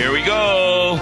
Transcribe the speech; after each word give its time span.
Here 0.00 0.12
we 0.12 0.24
go. 0.24 0.94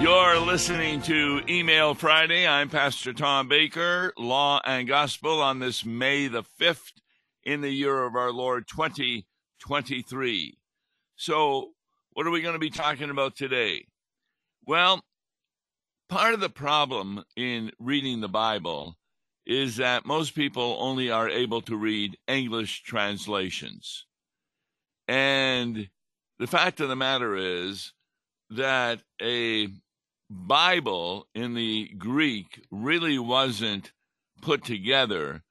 You're 0.00 0.40
listening 0.40 1.00
to 1.02 1.42
Email 1.48 1.94
Friday. 1.94 2.44
I'm 2.44 2.68
Pastor 2.68 3.12
Tom 3.12 3.46
Baker, 3.46 4.12
Law 4.18 4.60
and 4.64 4.88
Gospel 4.88 5.40
on 5.40 5.60
this 5.60 5.84
May 5.84 6.26
the 6.26 6.42
5th 6.42 6.90
in 7.44 7.60
the 7.60 7.70
year 7.70 8.02
of 8.02 8.16
our 8.16 8.32
Lord 8.32 8.66
2023. 8.66 10.58
So, 11.14 11.70
what 12.14 12.26
are 12.26 12.32
we 12.32 12.42
going 12.42 12.54
to 12.54 12.58
be 12.58 12.68
talking 12.68 13.10
about 13.10 13.36
today? 13.36 13.86
Well, 14.66 15.04
part 16.08 16.34
of 16.34 16.40
the 16.40 16.50
problem 16.50 17.22
in 17.36 17.70
reading 17.78 18.20
the 18.22 18.28
Bible 18.28 18.96
is 19.46 19.76
that 19.76 20.04
most 20.04 20.34
people 20.34 20.78
only 20.80 21.12
are 21.12 21.28
able 21.28 21.62
to 21.62 21.76
read 21.76 22.18
English 22.26 22.82
translations. 22.82 24.04
And 25.06 25.90
the 26.40 26.48
fact 26.48 26.80
of 26.80 26.88
the 26.88 26.96
matter 26.96 27.36
is 27.36 27.92
that 28.56 29.02
a 29.20 29.68
Bible 30.30 31.26
in 31.34 31.54
the 31.54 31.88
Greek 31.98 32.64
really 32.70 33.18
wasn't 33.18 33.92
put 34.40 34.64
together 34.64 35.42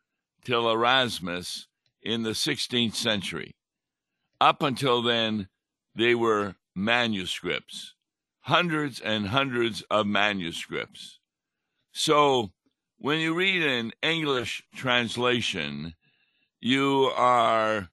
till 0.43 0.69
Erasmus 0.69 1.67
in 2.01 2.23
the 2.23 2.31
16th 2.31 2.95
century. 2.95 3.55
Up 4.39 4.63
until 4.63 5.01
then, 5.01 5.47
they 5.95 6.15
were 6.15 6.55
manuscripts, 6.75 7.93
hundreds 8.41 8.99
and 8.99 9.27
hundreds 9.27 9.83
of 9.83 10.07
manuscripts. 10.07 11.19
So 11.91 12.51
when 12.97 13.19
you 13.19 13.33
read 13.33 13.63
an 13.63 13.91
English 14.01 14.63
translation, 14.75 15.93
you 16.59 17.11
are 17.15 17.89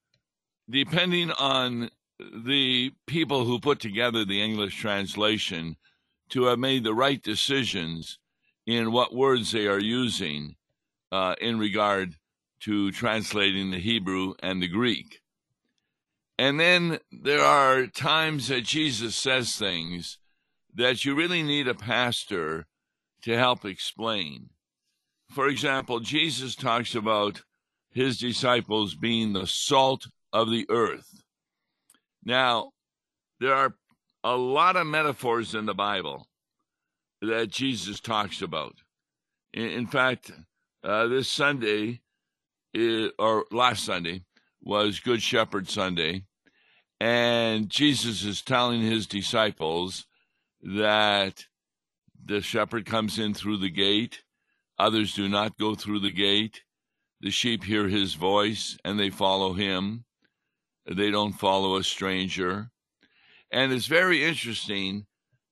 depending 0.71 1.31
on 1.33 1.91
the 2.19 2.93
people 3.07 3.45
who 3.45 3.61
put 3.61 3.81
together 3.81 4.25
the 4.25 4.43
English 4.43 4.77
translation 4.77 5.77
to 6.31 6.45
have 6.45 6.59
made 6.59 6.85
the 6.85 6.95
right 6.95 7.23
decisions 7.23 8.19
in 8.67 8.93
what 8.93 9.15
words 9.15 9.53
they 9.53 9.67
are 9.67 9.81
using 9.81 10.57
uh, 11.11 11.35
in 11.41 11.59
regard 11.59 12.15
to 12.61 12.91
translating 12.91 13.71
the 13.71 13.79
Hebrew 13.79 14.35
and 14.41 14.61
the 14.61 14.69
Greek. 14.69 15.21
And 16.39 16.61
then 16.61 16.99
there 17.11 17.41
are 17.41 17.87
times 17.87 18.49
that 18.49 18.65
Jesus 18.65 19.17
says 19.17 19.57
things 19.57 20.19
that 20.75 21.05
you 21.05 21.15
really 21.15 21.43
need 21.43 21.67
a 21.67 21.75
pastor 21.75 22.67
to 23.23 23.37
help 23.37 23.65
explain. 23.65 24.51
For 25.31 25.49
example, 25.49 26.01
Jesus 26.01 26.55
talks 26.55 26.95
about 26.95 27.43
his 27.91 28.19
disciples 28.19 28.95
being 28.95 29.33
the 29.33 29.47
salt 29.47 30.07
of 30.33 30.51
the 30.51 30.67
earth. 30.69 31.23
Now, 32.29 32.73
there 33.41 33.55
are 33.55 33.75
a 34.23 34.37
lot 34.37 34.77
of 34.77 34.87
metaphors 34.87 35.55
in 35.55 35.65
the 35.65 35.73
Bible 35.73 36.27
that 37.23 37.49
Jesus 37.49 38.01
talks 38.01 38.43
about. 38.43 38.75
In, 39.55 39.65
in 39.65 39.87
fact, 39.87 40.31
uh, 40.85 41.07
this 41.07 41.27
Sunday, 41.27 42.03
or 43.19 43.47
last 43.51 43.83
Sunday, 43.83 44.25
was 44.61 45.01
Good 45.01 45.23
Shepherd 45.23 45.71
Sunday, 45.71 46.25
and 47.01 47.71
Jesus 47.71 48.23
is 48.25 48.43
telling 48.43 48.83
his 48.83 49.07
disciples 49.07 50.05
that 50.61 51.47
the 52.23 52.43
shepherd 52.43 52.85
comes 52.85 53.19
in 53.19 53.33
through 53.33 53.57
the 53.57 53.71
gate, 53.71 54.23
others 54.79 55.15
do 55.15 55.31
not 55.31 55.57
go 55.57 55.75
through 55.75 56.01
the 56.01 56.13
gate. 56.13 56.61
The 57.23 57.31
sheep 57.31 57.65
hear 57.65 57.89
his 57.89 58.13
voice 58.13 58.77
and 58.85 59.01
they 59.01 59.09
follow 59.09 59.55
him. 59.55 60.05
They 60.91 61.11
don't 61.11 61.35
follow 61.35 61.77
a 61.77 61.85
stranger. 61.85 62.71
And 63.51 63.73
it's 63.73 63.87
very 63.87 64.25
interesting 64.25 65.07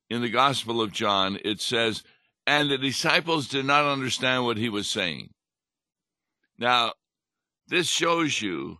in 0.08 0.22
the 0.22 0.30
Gospel 0.30 0.80
of 0.80 0.92
John, 0.92 1.38
it 1.44 1.60
says, 1.60 2.02
and 2.47 2.70
the 2.70 2.78
disciples 2.78 3.48
did 3.48 3.66
not 3.66 3.84
understand 3.84 4.44
what 4.44 4.56
he 4.56 4.69
was 4.69 4.88
saying. 4.88 5.30
Now, 6.58 6.92
this 7.69 7.88
shows 7.88 8.41
you 8.41 8.78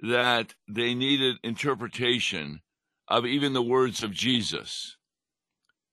that 0.00 0.54
they 0.68 0.94
needed 0.94 1.36
interpretation 1.42 2.60
of 3.08 3.26
even 3.26 3.52
the 3.52 3.62
words 3.62 4.02
of 4.02 4.12
Jesus. 4.12 4.96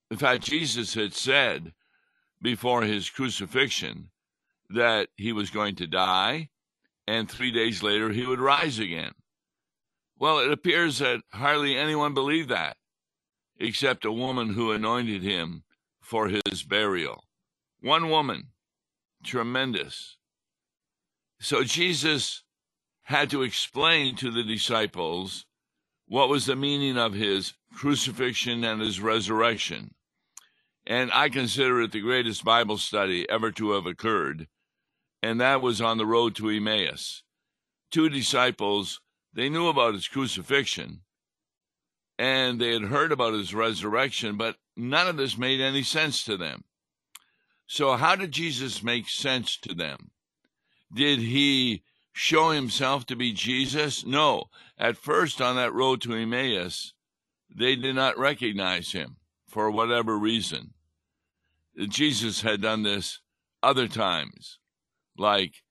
In 0.10 0.18
fact, 0.18 0.44
Jesus 0.44 0.94
had 0.94 1.14
said 1.14 1.74
before 2.42 2.84
his 2.84 3.10
crucifixion 3.10 4.12
that 4.70 5.10
he 5.16 5.34
was 5.34 5.50
going 5.50 5.76
to 5.76 5.88
die 5.88 6.50
and 7.08 7.30
three 7.30 7.52
days 7.52 7.82
later 7.82 8.10
he 8.10 8.26
would 8.26 8.40
rise 8.40 8.80
again. 8.80 9.14
Well, 10.20 10.40
it 10.40 10.52
appears 10.52 11.00
that 11.00 11.22
hardly 11.32 11.78
anyone 11.78 12.14
believed 12.14 12.50
that, 12.50 12.78
except 13.60 14.06
a 14.06 14.12
woman 14.12 14.54
who 14.54 14.72
anointed 14.72 15.22
him 15.22 15.64
for 16.02 16.30
his 16.30 16.64
burial. 16.64 17.24
One 17.82 18.10
woman, 18.10 18.48
tremendous. 19.24 20.18
So 21.40 21.64
Jesus 21.64 22.44
had 23.04 23.30
to 23.30 23.44
explain 23.44 24.16
to 24.16 24.32
the 24.32 24.44
disciples 24.44 25.46
what 26.08 26.30
was 26.30 26.46
the 26.46 26.56
meaning 26.56 26.98
of 26.98 27.14
his 27.14 27.54
crucifixion 27.74 28.64
and 28.64 28.82
his 28.82 29.00
resurrection. 29.00 29.94
And 30.86 31.12
I 31.14 31.30
consider 31.30 31.82
it 31.82 31.92
the 31.92 32.00
greatest 32.00 32.44
Bible 32.44 32.78
study 32.78 33.30
ever 33.30 33.52
to 33.52 33.72
have 33.72 33.86
occurred. 33.86 34.48
And 35.22 35.40
that 35.42 35.62
was 35.62 35.82
on 35.82 35.98
the 35.98 36.06
road 36.06 36.36
to 36.38 36.50
Emmaus. 36.50 37.24
Two 37.92 38.10
disciples 38.10 39.02
they 39.38 39.50
knew 39.50 39.68
about 39.68 39.94
his 39.94 40.08
crucifixion 40.08 41.02
and 42.18 42.60
they 42.60 42.74
had 42.74 42.86
heard 42.86 43.12
about 43.12 43.36
his 43.36 43.54
resurrection, 43.54 44.36
but 44.36 44.56
none 44.76 45.08
of 45.08 45.16
this 45.16 45.38
made 45.38 45.62
any 45.62 45.84
sense 45.84 46.24
to 46.24 46.38
them. 46.38 46.64
So, 47.68 47.96
how 47.98 48.16
did 48.16 48.32
Jesus 48.32 48.82
make 48.82 49.08
sense 49.08 49.56
to 49.58 49.76
them? 49.76 50.10
Did 50.92 51.20
he 51.20 51.84
show 52.14 52.50
himself 52.50 53.06
to 53.06 53.16
be 53.16 53.32
Jesus? 53.32 54.04
No. 54.04 54.46
At 54.76 54.98
first, 54.98 55.40
on 55.40 55.56
that 55.58 55.74
road 55.74 56.02
to 56.02 56.16
Emmaus, 56.16 56.94
they 57.56 57.76
did 57.76 57.96
not 57.96 58.18
recognize 58.18 58.94
him 58.94 59.18
for 59.48 59.70
whatever 59.70 60.18
reason. 60.18 60.74
Jesus 61.90 62.42
had 62.42 62.60
done 62.60 62.82
this 62.82 63.20
other 63.62 63.88
times, 63.88 64.58
like 65.16 65.62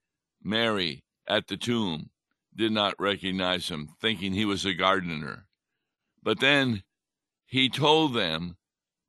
Mary 0.40 1.02
at 1.26 1.48
the 1.48 1.56
tomb 1.56 2.10
did 2.56 2.72
not 2.72 2.98
recognize 2.98 3.68
him, 3.68 3.88
thinking 4.00 4.32
he 4.32 4.44
was 4.44 4.64
a 4.64 4.74
gardener. 4.74 5.46
But 6.22 6.40
then 6.40 6.82
he 7.44 7.68
told 7.68 8.14
them 8.14 8.56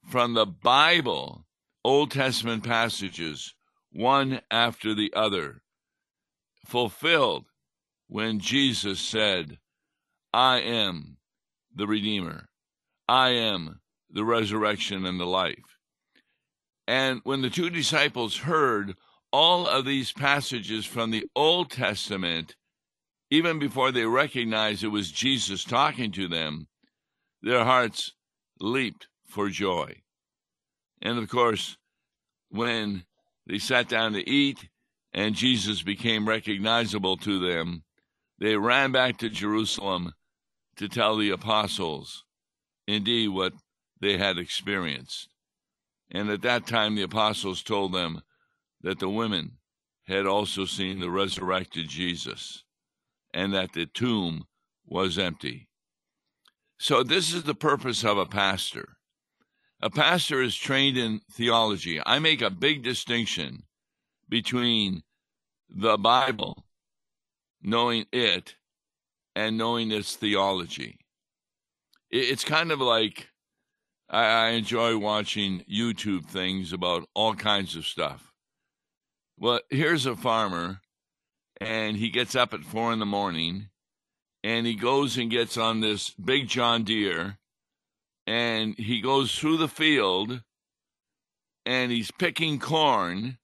from 0.06 0.34
the 0.34 0.46
Bible, 0.46 1.46
Old 1.84 2.12
Testament 2.12 2.63
passages, 2.63 3.56
one 3.91 4.41
after 4.52 4.94
the 4.94 5.13
other, 5.16 5.62
fulfilled 6.66 7.46
when 8.08 8.40
Jesus 8.40 9.00
said, 9.00 9.58
I 10.34 10.59
am 10.59 11.18
the 11.74 11.88
Redeemer. 11.88 12.47
I 13.08 13.29
am 13.29 13.79
the 14.09 14.25
resurrection 14.25 15.06
and 15.06 15.19
the 15.19 15.25
life. 15.25 15.78
And 16.88 17.22
when 17.24 17.41
the 17.41 17.50
two 17.50 17.69
disciples 17.69 18.38
heard 18.38 18.96
all 19.31 19.68
of 19.68 19.85
these 19.85 20.12
passages 20.12 20.85
from 20.85 21.12
the 21.12 21.25
Old 21.35 21.69
Testament, 21.69 22.56
even 23.29 23.59
before 23.59 23.91
they 23.91 24.05
recognized 24.05 24.83
it 24.83 24.88
was 24.88 25.11
Jesus 25.11 25.63
talking 25.63 26.11
to 26.13 26.27
them, 26.27 26.67
their 27.41 27.65
hearts 27.65 28.13
leaped 28.59 29.07
for 29.25 29.49
joy. 29.49 30.02
And 31.02 31.17
of 31.17 31.29
course, 31.29 31.78
when 32.49 33.03
they 33.46 33.59
sat 33.59 33.90
down 33.90 34.13
to 34.13 34.29
eat 34.29 34.69
and 35.13 35.35
Jesus 35.35 35.81
became 35.84 36.28
recognizable 36.28 37.17
to 37.17 37.40
them, 37.40 37.84
they 38.40 38.55
ran 38.55 38.91
back 38.91 39.17
to 39.17 39.29
Jerusalem 39.29 40.13
to 40.78 40.87
tell 40.87 41.17
the 41.17 41.31
apostles 41.31 42.23
indeed 42.87 43.29
what 43.29 43.53
they 43.99 44.17
had 44.17 44.37
experienced. 44.37 45.29
And 46.09 46.29
at 46.29 46.43
that 46.43 46.66
time, 46.66 46.96
the 46.96 47.02
apostles 47.02 47.63
told 47.63 47.93
them 47.93 48.22
that 48.81 48.99
the 48.99 49.09
women 49.09 49.57
had 50.05 50.25
also 50.25 50.66
seen 50.66 50.99
the 50.99 51.09
resurrected 51.09 51.90
Jesus 51.90 52.63
and 53.37 53.53
that 53.53 53.73
the 53.73 53.85
tomb 53.85 54.45
was 54.84 55.19
empty. 55.19 55.69
So, 56.79 57.03
this 57.03 57.31
is 57.31 57.43
the 57.43 57.53
purpose 57.53 58.03
of 58.03 58.17
a 58.17 58.25
pastor. 58.25 58.97
A 59.79 59.91
pastor 59.91 60.41
is 60.41 60.55
trained 60.55 60.97
in 60.97 61.22
theology. 61.31 62.01
I 62.03 62.17
make 62.17 62.41
a 62.41 62.49
big 62.49 62.84
distinction 62.84 63.63
between 64.28 65.03
the 65.69 65.99
Bible, 65.99 66.66
knowing 67.61 68.05
it, 68.11 68.55
and 69.35 69.55
knowing 69.55 69.91
its 69.91 70.16
theology. 70.16 70.97
It's 72.09 72.43
kind 72.43 72.72
of 72.72 72.81
like 72.81 73.29
I 74.09 74.49
enjoy 74.49 74.97
watching 74.97 75.63
YouTube 75.72 76.25
things 76.25 76.73
about 76.73 77.07
all 77.13 77.35
kinds 77.35 77.75
of 77.75 77.85
stuff. 77.85 78.31
Well, 79.37 79.59
here's 79.69 80.07
a 80.07 80.16
farmer 80.16 80.81
and 81.59 81.97
he 81.97 82.09
gets 82.09 82.35
up 82.35 82.53
at 82.53 82.63
four 82.63 82.93
in 82.93 82.99
the 82.99 83.05
morning 83.05 83.69
and 84.43 84.65
he 84.65 84.75
goes 84.75 85.17
and 85.17 85.31
gets 85.31 85.57
on 85.57 85.81
this 85.81 86.11
big 86.11 86.47
John 86.47 86.83
Deere 86.83 87.37
and 88.25 88.77
he 88.77 89.01
goes 89.01 89.33
through 89.33 89.57
the 89.57 89.67
field 89.67 90.41
and 91.65 91.91
he's 91.91 92.11
picking 92.11 92.59
corn, 92.59 93.37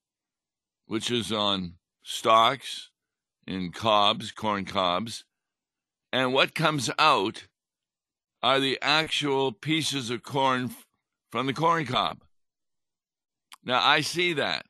which 0.86 1.12
is 1.12 1.32
on 1.32 1.74
stalks 2.04 2.90
and 3.48 3.74
cobs, 3.74 4.32
corn 4.32 4.66
cobs. 4.66 5.26
And 6.12 6.34
what 6.34 6.56
comes 6.56 6.90
out 7.00 7.48
are 8.42 8.60
the 8.60 8.78
actual 8.82 9.52
pieces 9.52 10.10
of 10.10 10.24
corn 10.24 10.72
from 11.32 11.48
the 11.48 11.54
corn 11.54 11.86
cob. 11.86 12.20
Now, 13.66 13.82
I 13.84 14.02
see 14.02 14.34
that. 14.34 14.66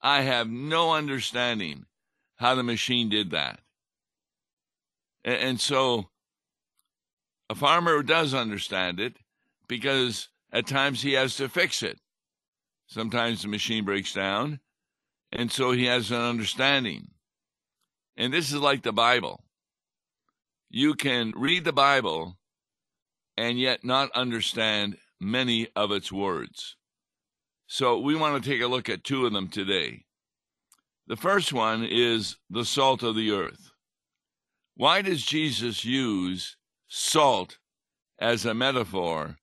I 0.00 0.22
have 0.22 0.48
no 0.48 0.92
understanding 0.92 1.86
how 2.42 2.56
the 2.56 2.62
machine 2.64 3.08
did 3.08 3.30
that. 3.30 3.60
And 5.24 5.60
so 5.60 6.10
a 7.48 7.54
farmer 7.54 8.02
does 8.02 8.34
understand 8.34 8.98
it 8.98 9.16
because 9.68 10.28
at 10.52 10.66
times 10.66 11.02
he 11.02 11.12
has 11.12 11.36
to 11.36 11.48
fix 11.48 11.84
it. 11.84 12.00
Sometimes 12.88 13.42
the 13.42 13.48
machine 13.48 13.84
breaks 13.84 14.12
down, 14.12 14.58
and 15.30 15.52
so 15.52 15.70
he 15.70 15.84
has 15.84 16.10
an 16.10 16.20
understanding. 16.20 17.12
And 18.16 18.34
this 18.34 18.50
is 18.50 18.58
like 18.58 18.82
the 18.82 18.92
Bible. 18.92 19.44
You 20.68 20.94
can 20.94 21.32
read 21.36 21.64
the 21.64 21.72
Bible 21.72 22.38
and 23.36 23.56
yet 23.56 23.84
not 23.84 24.10
understand 24.16 24.96
many 25.20 25.68
of 25.76 25.92
its 25.92 26.10
words. 26.10 26.76
So 27.68 28.00
we 28.00 28.16
want 28.16 28.42
to 28.42 28.50
take 28.50 28.60
a 28.60 28.66
look 28.66 28.88
at 28.88 29.04
two 29.04 29.26
of 29.26 29.32
them 29.32 29.46
today. 29.46 30.06
The 31.06 31.16
first 31.16 31.52
one 31.52 31.84
is 31.84 32.36
the 32.48 32.64
salt 32.64 33.02
of 33.02 33.16
the 33.16 33.32
earth. 33.32 33.70
Why 34.76 35.02
does 35.02 35.24
Jesus 35.24 35.84
use 35.84 36.56
salt 36.88 37.58
as 38.18 38.46
a 38.46 38.54
metaphor 38.54 39.36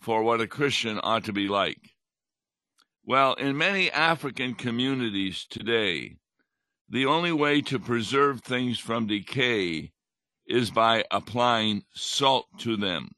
for 0.00 0.22
what 0.22 0.40
a 0.40 0.46
Christian 0.46 1.00
ought 1.02 1.24
to 1.24 1.32
be 1.32 1.48
like? 1.48 1.94
Well, 3.04 3.34
in 3.34 3.56
many 3.56 3.90
African 3.90 4.54
communities 4.54 5.46
today, 5.48 6.16
the 6.88 7.06
only 7.06 7.32
way 7.32 7.62
to 7.62 7.78
preserve 7.78 8.42
things 8.42 8.78
from 8.78 9.06
decay 9.06 9.92
is 10.46 10.70
by 10.70 11.04
applying 11.10 11.84
salt 11.94 12.46
to 12.58 12.76
them. 12.76 13.12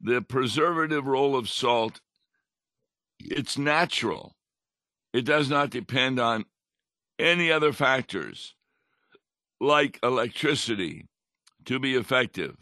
The 0.00 0.22
preservative 0.22 1.06
role 1.06 1.36
of 1.36 1.48
salt, 1.48 2.00
it's 3.18 3.56
natural. 3.56 4.36
It 5.12 5.26
does 5.26 5.48
not 5.48 5.70
depend 5.70 6.18
on 6.18 6.46
any 7.18 7.50
other 7.50 7.72
factors 7.72 8.54
like 9.60 9.98
electricity 10.02 11.06
to 11.64 11.78
be 11.78 11.94
effective. 11.94 12.56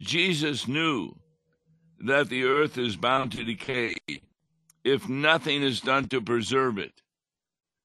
Jesus 0.00 0.66
knew 0.66 1.14
that 2.00 2.28
the 2.28 2.44
earth 2.44 2.78
is 2.78 2.96
bound 2.96 3.32
to 3.32 3.44
decay 3.44 3.94
if 4.84 5.08
nothing 5.08 5.62
is 5.62 5.80
done 5.80 6.08
to 6.08 6.20
preserve 6.20 6.78
it. 6.78 7.02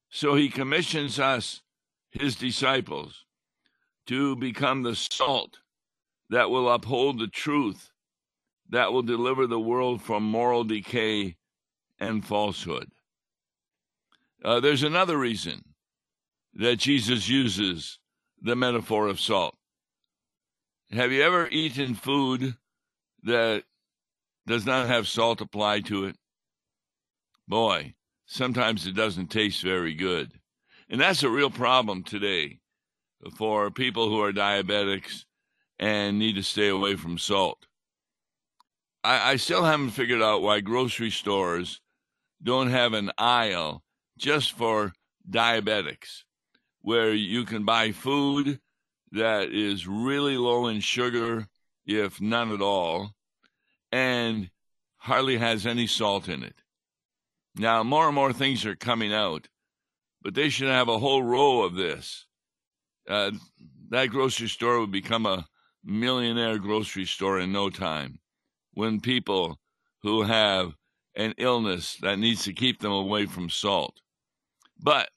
So 0.10 0.36
he 0.36 0.50
commissions 0.50 1.20
us, 1.20 1.62
his 2.10 2.36
disciples, 2.36 3.26
to 4.08 4.36
become 4.36 4.84
the 4.84 4.96
salt 4.96 5.60
that 6.30 6.50
will 6.50 6.70
uphold 6.70 7.20
the 7.20 7.28
truth, 7.28 7.92
that 8.70 8.92
will 8.92 9.04
deliver 9.04 9.48
the 9.48 9.60
world 9.60 10.02
from 10.02 10.24
moral 10.24 10.64
decay 10.64 11.36
and 12.00 12.26
falsehood. 12.26 12.92
Uh, 14.44 14.60
there's 14.60 14.84
another 14.84 15.18
reason 15.18 15.64
that 16.54 16.78
Jesus 16.78 17.28
uses 17.28 18.00
the 18.42 18.56
metaphor 18.56 19.08
of 19.08 19.20
salt. 19.20 19.56
Have 20.92 21.12
you 21.12 21.22
ever 21.22 21.48
eaten 21.50 21.94
food 21.94 22.56
that 23.24 23.64
does 24.48 24.66
not 24.66 24.88
have 24.88 25.08
salt 25.08 25.42
applied 25.42 25.86
to 25.88 26.06
it? 26.06 26.16
Boy, 27.48 27.94
sometimes 28.26 28.88
it 28.88 28.96
doesn't 28.96 29.28
taste 29.28 29.62
very 29.62 29.94
good. 29.94 30.32
And 30.90 31.00
that's 31.00 31.24
a 31.24 31.30
real 31.30 31.52
problem 31.52 32.04
today 32.04 32.60
for 33.36 33.70
people 33.70 34.10
who 34.10 34.22
are 34.22 34.32
diabetics 34.32 35.26
and 35.78 36.18
need 36.18 36.36
to 36.36 36.44
stay 36.44 36.70
away 36.70 36.96
from 36.96 37.18
salt. 37.18 37.68
I, 39.04 39.32
I 39.32 39.36
still 39.36 39.64
haven't 39.64 39.92
figured 39.92 40.22
out 40.22 40.42
why 40.42 40.62
grocery 40.62 41.12
stores 41.12 41.82
don't 42.42 42.70
have 42.70 42.94
an 42.94 43.12
aisle 43.18 43.84
just 44.20 44.52
for 44.54 44.94
diabetics 45.30 46.24
where 46.82 47.14
you 47.14 47.46
can 47.46 47.66
buy 47.66 47.92
food 47.92 48.60
that 49.12 49.52
is 49.52 49.88
really 49.88 50.38
low 50.38 50.68
in 50.68 50.80
sugar, 50.80 51.48
if 51.86 52.22
none 52.22 52.52
at 52.52 52.62
all, 52.62 53.12
and 53.92 54.50
hardly 54.98 55.38
has 55.38 55.66
any 55.66 55.88
salt 55.88 56.30
in 56.30 56.44
it. 56.44 56.56
Now, 57.56 57.84
more 57.84 58.06
and 58.08 58.16
more 58.16 58.34
things 58.34 58.66
are 58.66 58.76
coming 58.76 59.14
out, 59.14 59.48
but 60.22 60.36
they 60.36 60.50
should 60.50 60.68
have 60.68 60.90
a 60.90 61.00
whole 61.00 61.24
row 61.24 61.64
of 61.64 61.76
this. 61.76 62.26
Uh, 63.10 63.32
that 63.90 64.08
grocery 64.08 64.48
store 64.48 64.80
would 64.80 64.92
become 64.92 65.26
a 65.26 65.48
millionaire 65.84 66.60
grocery 66.60 67.06
store 67.06 67.40
in 67.40 67.52
no 67.52 67.70
time 67.70 68.20
when 68.74 69.00
people 69.00 69.60
who 70.04 70.24
have 70.24 70.74
an 71.16 71.34
illness 71.38 71.98
that 72.02 72.20
needs 72.20 72.44
to 72.44 72.54
keep 72.54 72.80
them 72.80 72.92
away 72.92 73.26
from 73.26 73.50
salt. 73.50 74.00
But 74.82 75.10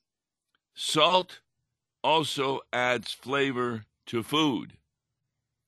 salt 0.74 1.40
also 2.02 2.60
adds 2.72 3.12
flavor 3.12 3.84
to 4.06 4.22
food. 4.22 4.72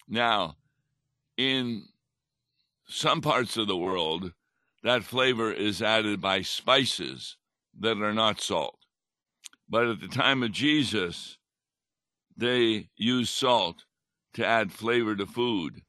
Now, 0.08 0.56
in 1.36 1.84
some 2.86 3.20
parts 3.20 3.56
of 3.56 3.68
the 3.68 3.76
world, 3.76 4.32
that 4.82 5.04
flavor 5.04 5.52
is 5.52 5.80
added 5.80 6.20
by 6.20 6.42
spices 6.42 7.36
that 7.78 7.98
are 7.98 8.12
not 8.12 8.40
salt. 8.40 8.78
But 9.68 9.86
at 9.86 10.00
the 10.00 10.08
time 10.08 10.42
of 10.42 10.52
Jesus, 10.52 11.38
they 12.36 12.88
used 12.96 13.32
salt 13.32 13.84
to 14.34 14.44
add 14.44 14.72
flavor 14.72 15.14
to 15.16 15.24
food. 15.24 15.82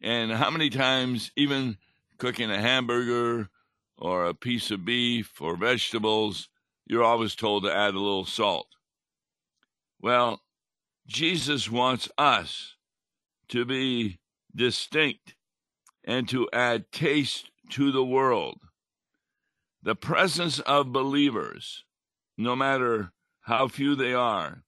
And 0.00 0.30
how 0.30 0.50
many 0.50 0.70
times, 0.70 1.32
even 1.36 1.78
cooking 2.18 2.50
a 2.50 2.60
hamburger 2.60 3.48
or 3.96 4.26
a 4.26 4.34
piece 4.34 4.70
of 4.70 4.84
beef 4.84 5.40
or 5.40 5.56
vegetables, 5.56 6.49
you're 6.90 7.04
always 7.04 7.36
told 7.36 7.62
to 7.62 7.72
add 7.72 7.94
a 7.94 8.00
little 8.00 8.24
salt. 8.24 8.66
Well, 10.00 10.42
Jesus 11.06 11.70
wants 11.70 12.08
us 12.18 12.74
to 13.50 13.64
be 13.64 14.18
distinct 14.56 15.36
and 16.02 16.28
to 16.28 16.48
add 16.52 16.90
taste 16.90 17.52
to 17.70 17.92
the 17.92 18.04
world. 18.04 18.58
The 19.84 19.94
presence 19.94 20.58
of 20.58 20.90
believers, 20.90 21.84
no 22.36 22.56
matter 22.56 23.12
how 23.42 23.68
few 23.68 23.94
they 23.94 24.12
are, 24.12 24.64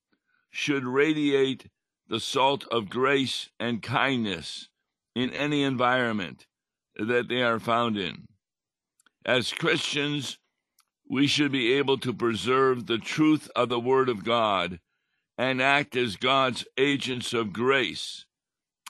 should 0.49 0.85
radiate 0.85 1.71
the 2.09 2.21
salt 2.21 2.65
of 2.71 2.89
grace 2.89 3.51
and 3.59 3.83
kindness 3.83 4.69
in 5.17 5.31
any 5.31 5.65
environment 5.65 6.47
that 6.95 7.27
they 7.29 7.43
are 7.43 7.59
found 7.59 7.99
in. 7.99 8.27
As 9.27 9.53
Christians, 9.53 10.39
we 11.13 11.27
should 11.27 11.53
be 11.53 11.75
able 11.75 11.99
to 11.99 12.11
preserve 12.11 12.87
the 12.87 12.97
truth 12.97 13.51
of 13.55 13.69
the 13.69 13.79
Word 13.79 14.09
of 14.09 14.25
God 14.25 14.81
and 15.37 15.61
act 15.61 15.95
as 15.95 16.17
God's 16.17 16.65
agents 16.79 17.35
of 17.35 17.53
grace 17.53 18.25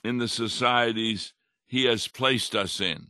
in 0.05 0.19
the 0.19 0.29
societies 0.29 1.33
He 1.67 1.83
has 1.83 2.07
placed 2.07 2.55
us 2.55 2.79
in. 2.79 3.07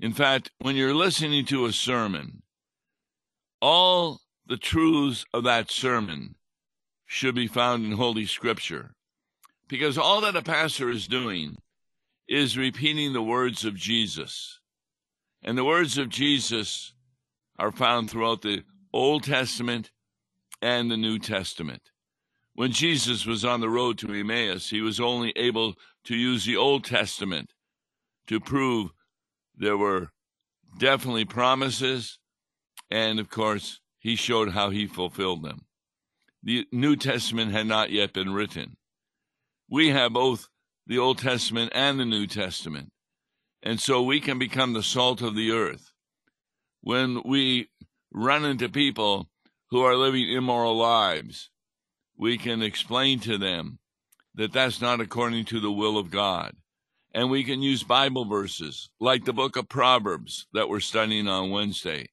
In 0.00 0.12
fact, 0.12 0.50
when 0.58 0.74
you're 0.74 0.92
listening 0.92 1.44
to 1.46 1.66
a 1.66 1.72
sermon, 1.72 2.42
all 3.62 4.18
the 4.44 4.56
truths 4.56 5.24
of 5.32 5.44
that 5.44 5.70
sermon 5.70 6.34
should 7.06 7.36
be 7.36 7.46
found 7.46 7.84
in 7.84 7.92
Holy 7.92 8.26
Scripture. 8.26 8.90
Because 9.68 9.96
all 9.96 10.20
that 10.22 10.34
a 10.34 10.42
pastor 10.42 10.90
is 10.90 11.06
doing 11.06 11.58
is 12.26 12.58
repeating 12.58 13.12
the 13.12 13.22
words 13.22 13.64
of 13.64 13.76
Jesus. 13.76 14.58
And 15.44 15.56
the 15.56 15.64
words 15.64 15.96
of 15.96 16.08
Jesus 16.08 16.92
are 17.60 17.70
found 17.70 18.10
throughout 18.10 18.40
the 18.40 18.64
Old 18.92 19.22
Testament 19.22 19.90
and 20.62 20.90
the 20.90 20.96
New 20.96 21.18
Testament. 21.18 21.82
When 22.54 22.72
Jesus 22.72 23.26
was 23.26 23.44
on 23.44 23.60
the 23.60 23.68
road 23.68 23.98
to 23.98 24.12
Emmaus, 24.12 24.70
he 24.70 24.80
was 24.80 24.98
only 24.98 25.32
able 25.36 25.74
to 26.04 26.16
use 26.16 26.44
the 26.44 26.56
Old 26.56 26.84
Testament 26.84 27.52
to 28.28 28.40
prove 28.40 28.90
there 29.54 29.76
were 29.76 30.08
definitely 30.78 31.26
promises, 31.26 32.18
and 32.90 33.20
of 33.20 33.28
course, 33.28 33.80
he 33.98 34.16
showed 34.16 34.52
how 34.52 34.70
he 34.70 34.86
fulfilled 34.86 35.44
them. 35.44 35.66
The 36.42 36.66
New 36.72 36.96
Testament 36.96 37.52
had 37.52 37.66
not 37.66 37.90
yet 37.90 38.14
been 38.14 38.32
written. 38.32 38.78
We 39.68 39.88
have 39.90 40.14
both 40.14 40.48
the 40.86 40.98
Old 40.98 41.18
Testament 41.18 41.72
and 41.74 42.00
the 42.00 42.06
New 42.06 42.26
Testament, 42.26 42.90
and 43.62 43.78
so 43.78 44.02
we 44.02 44.18
can 44.18 44.38
become 44.38 44.72
the 44.72 44.82
salt 44.82 45.20
of 45.20 45.34
the 45.36 45.50
earth 45.50 45.89
when 46.80 47.22
we 47.24 47.68
run 48.12 48.44
into 48.44 48.68
people 48.68 49.28
who 49.70 49.82
are 49.82 49.96
living 49.96 50.30
immoral 50.30 50.76
lives, 50.76 51.50
we 52.16 52.36
can 52.38 52.62
explain 52.62 53.20
to 53.20 53.38
them 53.38 53.78
that 54.34 54.52
that's 54.52 54.80
not 54.80 55.00
according 55.00 55.44
to 55.46 55.60
the 55.60 55.72
will 55.72 55.98
of 55.98 56.10
God. 56.10 56.54
And 57.12 57.30
we 57.30 57.42
can 57.42 57.62
use 57.62 57.82
Bible 57.82 58.24
verses 58.24 58.88
like 59.00 59.24
the 59.24 59.32
book 59.32 59.56
of 59.56 59.68
Proverbs 59.68 60.46
that 60.52 60.68
we're 60.68 60.80
studying 60.80 61.26
on 61.26 61.50
Wednesday, 61.50 62.08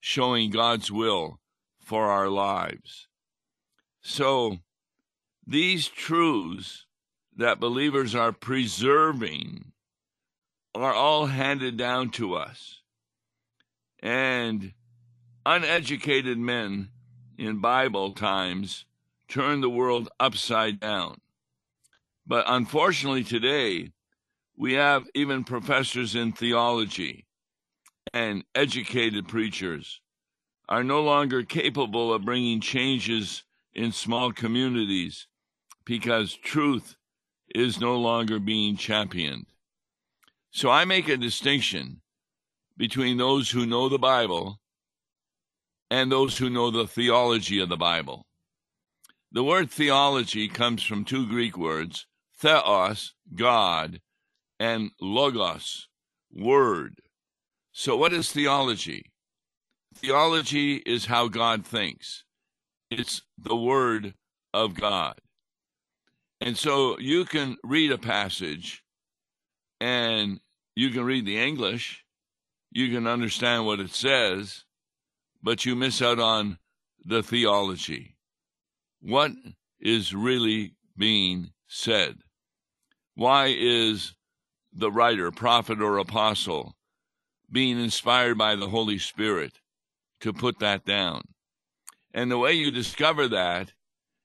showing 0.00 0.50
God's 0.50 0.90
will 0.90 1.38
for 1.80 2.10
our 2.10 2.28
lives. 2.28 3.08
So, 4.02 4.58
these 5.46 5.88
truths 5.88 6.86
that 7.36 7.60
believers 7.60 8.14
are 8.14 8.32
preserving 8.32 9.72
are 10.74 10.92
all 10.92 11.26
handed 11.26 11.76
down 11.76 12.10
to 12.10 12.34
us. 12.34 12.81
And 14.02 14.72
uneducated 15.46 16.38
men 16.38 16.90
in 17.38 17.60
Bible 17.60 18.12
times 18.12 18.84
turned 19.28 19.62
the 19.62 19.70
world 19.70 20.08
upside 20.20 20.80
down. 20.80 21.20
But 22.26 22.44
unfortunately, 22.48 23.24
today, 23.24 23.92
we 24.56 24.74
have 24.74 25.08
even 25.14 25.44
professors 25.44 26.14
in 26.14 26.32
theology 26.32 27.26
and 28.12 28.44
educated 28.54 29.26
preachers 29.26 30.00
are 30.68 30.84
no 30.84 31.02
longer 31.02 31.42
capable 31.42 32.12
of 32.12 32.24
bringing 32.24 32.60
changes 32.60 33.44
in 33.74 33.92
small 33.92 34.32
communities 34.32 35.26
because 35.84 36.34
truth 36.34 36.96
is 37.54 37.80
no 37.80 37.96
longer 37.96 38.38
being 38.38 38.76
championed. 38.76 39.46
So 40.50 40.70
I 40.70 40.84
make 40.84 41.08
a 41.08 41.16
distinction 41.16 42.01
between 42.76 43.18
those 43.18 43.50
who 43.50 43.66
know 43.66 43.88
the 43.88 43.98
Bible 43.98 44.60
and 45.90 46.10
those 46.10 46.38
who 46.38 46.48
know 46.48 46.70
the 46.70 46.86
theology 46.86 47.60
of 47.60 47.68
the 47.68 47.76
Bible. 47.76 48.26
The 49.30 49.44
word 49.44 49.70
theology 49.70 50.48
comes 50.48 50.82
from 50.82 51.04
two 51.04 51.26
Greek 51.26 51.56
words, 51.56 52.06
theos, 52.36 53.14
God, 53.34 54.00
and 54.60 54.90
logos, 55.00 55.88
word. 56.32 57.00
So, 57.72 57.96
what 57.96 58.12
is 58.12 58.30
theology? 58.30 59.12
Theology 59.94 60.76
is 60.76 61.06
how 61.06 61.28
God 61.28 61.66
thinks, 61.66 62.24
it's 62.90 63.22
the 63.38 63.56
word 63.56 64.14
of 64.52 64.74
God. 64.74 65.18
And 66.40 66.58
so 66.58 66.98
you 66.98 67.24
can 67.24 67.56
read 67.62 67.92
a 67.92 67.98
passage 67.98 68.82
and 69.80 70.40
you 70.74 70.90
can 70.90 71.04
read 71.04 71.24
the 71.24 71.38
English, 71.38 72.01
you 72.74 72.88
can 72.88 73.06
understand 73.06 73.66
what 73.66 73.80
it 73.80 73.90
says, 73.90 74.64
but 75.42 75.66
you 75.66 75.76
miss 75.76 76.00
out 76.00 76.18
on 76.18 76.58
the 77.04 77.22
theology. 77.22 78.16
What 79.00 79.32
is 79.78 80.14
really 80.14 80.74
being 80.96 81.50
said? 81.68 82.18
Why 83.14 83.54
is 83.56 84.14
the 84.72 84.90
writer, 84.90 85.30
prophet, 85.30 85.82
or 85.82 85.98
apostle 85.98 86.76
being 87.50 87.78
inspired 87.78 88.38
by 88.38 88.56
the 88.56 88.68
Holy 88.68 88.98
Spirit 88.98 89.60
to 90.20 90.32
put 90.32 90.58
that 90.60 90.86
down? 90.86 91.22
And 92.14 92.30
the 92.30 92.38
way 92.38 92.54
you 92.54 92.70
discover 92.70 93.28
that 93.28 93.72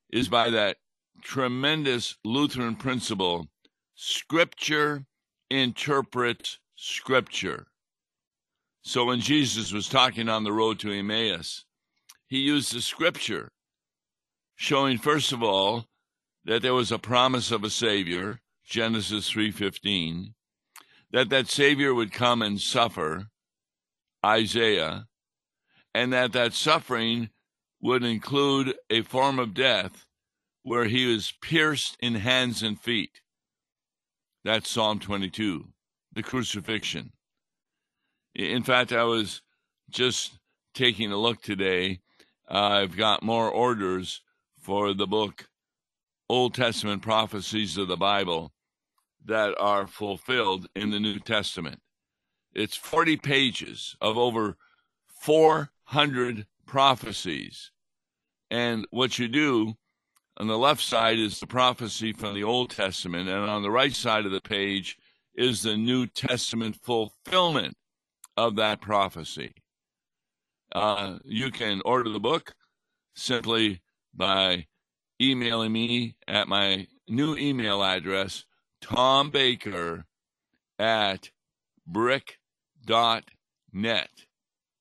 is 0.10 0.30
by 0.30 0.50
that 0.52 0.78
tremendous 1.22 2.16
Lutheran 2.24 2.76
principle 2.76 3.48
Scripture 3.96 5.06
interprets 5.50 6.60
Scripture. 6.76 7.68
So 8.88 9.04
when 9.04 9.20
Jesus 9.20 9.74
was 9.74 9.90
talking 9.90 10.30
on 10.30 10.46
the 10.46 10.54
road 10.54 10.80
to 10.80 10.98
Emmaus, 10.98 11.66
he 12.26 12.38
used 12.38 12.74
the 12.74 12.82
Scripture, 12.82 13.52
showing, 14.56 14.98
first 14.98 15.34
of 15.34 15.44
all, 15.44 15.88
that 16.46 16.62
there 16.62 16.74
was 16.74 16.90
a 16.90 16.98
promise 16.98 17.52
of 17.52 17.66
a 17.66 17.70
Savior, 17.70 18.40
Genesis 18.66 19.30
3.15, 19.30 20.28
that 21.12 21.28
that 21.28 21.50
Savior 21.50 21.94
would 21.94 22.14
come 22.14 22.42
and 22.42 22.62
suffer, 22.62 23.28
Isaiah, 24.26 25.08
and 25.94 26.14
that 26.14 26.32
that 26.32 26.54
suffering 26.54 27.32
would 27.82 28.06
include 28.06 28.74
a 28.90 29.02
form 29.02 29.38
of 29.38 29.54
death 29.54 30.06
where 30.64 30.86
he 30.86 31.08
was 31.08 31.34
pierced 31.42 31.98
in 32.00 32.16
hands 32.16 32.64
and 32.64 32.80
feet. 32.80 33.20
That's 34.46 34.70
Psalm 34.70 35.00
22, 35.00 35.66
the 36.14 36.24
crucifixion. 36.24 37.12
In 38.38 38.62
fact, 38.62 38.94
I 38.94 39.04
was 39.04 39.42
just 39.90 40.38
taking 40.76 41.12
a 41.12 41.18
look 41.18 41.42
today. 41.42 42.02
Uh, 42.48 42.84
I've 42.84 42.96
got 42.96 43.24
more 43.24 43.50
orders 43.50 44.22
for 44.62 44.94
the 44.94 45.08
book 45.08 45.50
Old 46.30 46.54
Testament 46.54 47.02
Prophecies 47.02 47.78
of 47.78 47.88
the 47.88 47.98
Bible 47.98 48.54
that 49.26 49.56
are 49.60 49.88
fulfilled 49.88 50.68
in 50.76 50.92
the 50.92 51.00
New 51.00 51.18
Testament. 51.18 51.82
It's 52.54 52.78
40 52.78 53.18
pages 53.18 53.96
of 54.00 54.20
over 54.20 54.56
400 55.08 56.46
prophecies. 56.68 57.72
And 58.52 58.86
what 58.92 59.18
you 59.18 59.28
do 59.28 59.78
on 60.38 60.46
the 60.46 60.60
left 60.60 60.84
side 60.84 61.18
is 61.18 61.40
the 61.40 61.48
prophecy 61.48 62.14
from 62.14 62.36
the 62.36 62.44
Old 62.44 62.70
Testament, 62.70 63.30
and 63.30 63.50
on 63.50 63.64
the 63.64 63.72
right 63.72 63.96
side 63.96 64.28
of 64.28 64.32
the 64.32 64.42
page 64.42 64.96
is 65.34 65.64
the 65.64 65.76
New 65.76 66.06
Testament 66.06 66.76
fulfillment 66.76 67.76
of 68.38 68.56
that 68.56 68.82
prophecy. 68.82 69.54
Uh, 70.72 71.18
you 71.26 71.52
can 71.52 71.82
order 71.86 72.10
the 72.10 72.20
book 72.20 72.54
simply 73.16 73.82
by 74.14 74.68
emailing 75.22 75.72
me 75.72 76.16
at 76.28 76.48
my 76.48 76.88
new 77.08 77.36
email 77.36 77.84
address, 77.84 78.46
Tom 78.82 79.30
Baker 79.32 80.06
at 80.78 81.32
brick.net. 81.86 83.24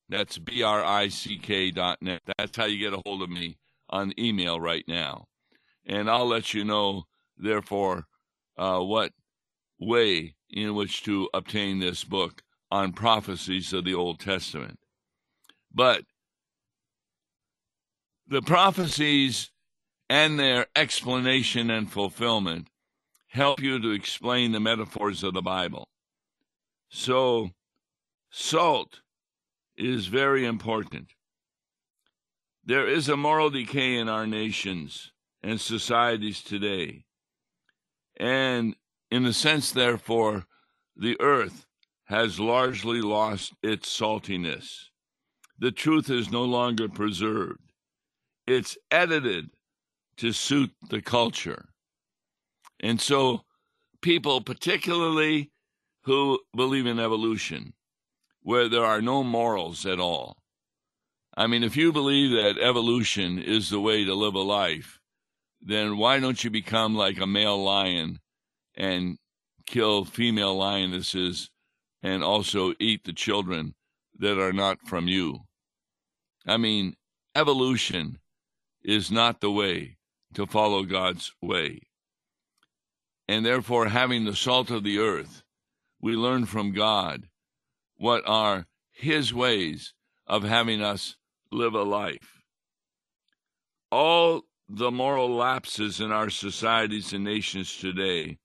That's 0.09 0.39
B 0.39 0.63
R 0.63 0.85
I 0.85 1.09
C 1.09 1.39
K 1.39 1.71
dot 1.71 2.01
net. 2.01 2.23
That's 2.39 2.57
how 2.57 2.67
you 2.67 2.79
get 2.79 2.97
a 2.97 3.03
hold 3.05 3.23
of 3.23 3.31
me 3.31 3.59
on 3.91 4.13
email 4.19 4.61
right 4.61 4.85
now 4.87 5.27
and 5.87 6.11
I'll 6.11 6.27
let 6.27 6.53
you 6.53 6.65
know, 6.65 7.05
therefore, 7.39 8.07
uh, 8.59 8.81
what 8.81 9.13
way 9.79 10.35
in 10.51 10.75
which 10.75 11.03
to 11.05 11.29
obtain 11.33 11.79
this 11.79 12.05
book 12.05 12.43
on 12.71 12.93
prophecies 12.93 13.73
of 13.73 13.85
the 13.85 13.95
Old 13.95 14.21
Testament. 14.21 14.79
But 15.73 16.05
the 18.27 18.43
prophecies 18.43 19.51
and 20.09 20.39
their 20.39 20.67
explanation 20.75 21.71
and 21.71 21.91
fulfillment 21.91 22.69
help 23.29 23.61
you 23.61 23.81
to 23.81 23.91
explain 23.91 24.53
the 24.53 24.61
metaphors 24.61 25.23
of 25.23 25.35
the 25.35 25.43
Bible. 25.43 25.89
So, 26.89 27.51
salt 28.31 29.01
is 29.77 30.07
very 30.07 30.47
important. 30.47 31.11
There 32.65 32.89
is 32.89 33.09
a 33.09 33.17
moral 33.17 33.51
decay 33.51 33.97
in 33.97 34.09
our 34.09 34.27
nations 34.27 35.13
and 35.43 35.61
societies 35.61 36.43
today. 36.43 37.05
And 38.19 38.75
in 39.11 39.25
a 39.27 39.33
sense, 39.33 39.71
therefore, 39.71 40.47
the 40.97 41.21
earth 41.21 41.66
has 42.07 42.41
largely 42.41 43.01
lost 43.01 43.53
its 43.63 43.89
saltiness. 43.89 44.87
The 45.59 45.73
truth 45.73 46.11
is 46.11 46.31
no 46.31 46.45
longer 46.45 46.89
preserved, 46.89 47.73
it's 48.47 48.79
edited 48.91 49.51
to 50.19 50.33
suit 50.33 50.71
the 50.91 51.03
culture. 51.03 51.67
And 52.81 53.01
so, 53.01 53.43
people, 54.03 54.41
particularly 54.41 55.51
who 56.05 56.39
believe 56.55 56.87
in 56.87 57.01
evolution, 57.01 57.73
where 58.43 58.69
there 58.69 58.85
are 58.85 59.03
no 59.03 59.25
morals 59.25 59.85
at 59.85 59.99
all. 59.99 60.37
I 61.37 61.49
mean, 61.49 61.65
if 61.65 61.77
you 61.77 61.93
believe 61.93 62.31
that 62.31 62.63
evolution 62.63 63.39
is 63.39 63.69
the 63.69 63.81
way 63.81 64.05
to 64.05 64.15
live 64.15 64.35
a 64.35 64.41
life, 64.41 65.01
then 65.61 65.97
why 65.97 66.21
don't 66.21 66.43
you 66.45 66.51
become 66.51 66.95
like 66.95 67.19
a 67.19 67.27
male 67.27 67.63
lion 67.63 68.21
and 68.77 69.19
kill 69.67 70.05
female 70.05 70.57
lionesses 70.57 71.51
and 72.07 72.23
also 72.23 72.73
eat 72.79 73.03
the 73.03 73.13
children 73.13 73.75
that 74.17 74.41
are 74.41 74.53
not 74.53 74.79
from 74.87 75.09
you? 75.09 75.41
I 76.47 76.57
mean, 76.57 76.95
evolution 77.35 78.21
is 78.85 79.11
not 79.11 79.41
the 79.41 79.51
way 79.51 79.97
to 80.35 80.47
follow 80.47 80.85
God's 80.85 81.33
way. 81.43 81.81
And 83.27 83.45
therefore, 83.45 83.89
having 83.89 84.25
the 84.25 84.37
salt 84.37 84.71
of 84.71 84.85
the 84.85 85.01
earth, 85.01 85.43
we 86.01 86.15
learn 86.15 86.47
from 86.47 86.71
God 86.71 87.27
what 87.97 88.23
are 88.25 88.67
His 88.93 89.35
ways 89.35 89.93
of 90.29 90.45
having 90.45 90.81
us 90.81 91.17
live 91.51 91.75
a 91.75 91.83
life. 91.83 92.45
All 93.91 94.43
the 94.69 94.93
moral 94.93 95.35
lapses 95.35 96.01
in 96.01 96.13
our 96.13 96.31
societies 96.31 97.13
and 97.13 97.25
nations 97.25 97.77
today 97.77 98.39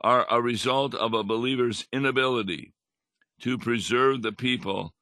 are 0.00 0.26
a 0.28 0.42
result 0.42 0.96
of 0.96 1.14
a 1.14 1.22
believer's 1.22 1.86
inability 1.92 2.72
to 3.40 3.58
preserve 3.58 4.22
the 4.22 4.32
people 4.32 4.94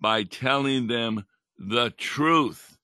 by 0.00 0.24
telling 0.24 0.88
them 0.88 1.24
the 1.58 1.90
truth. 1.90 2.76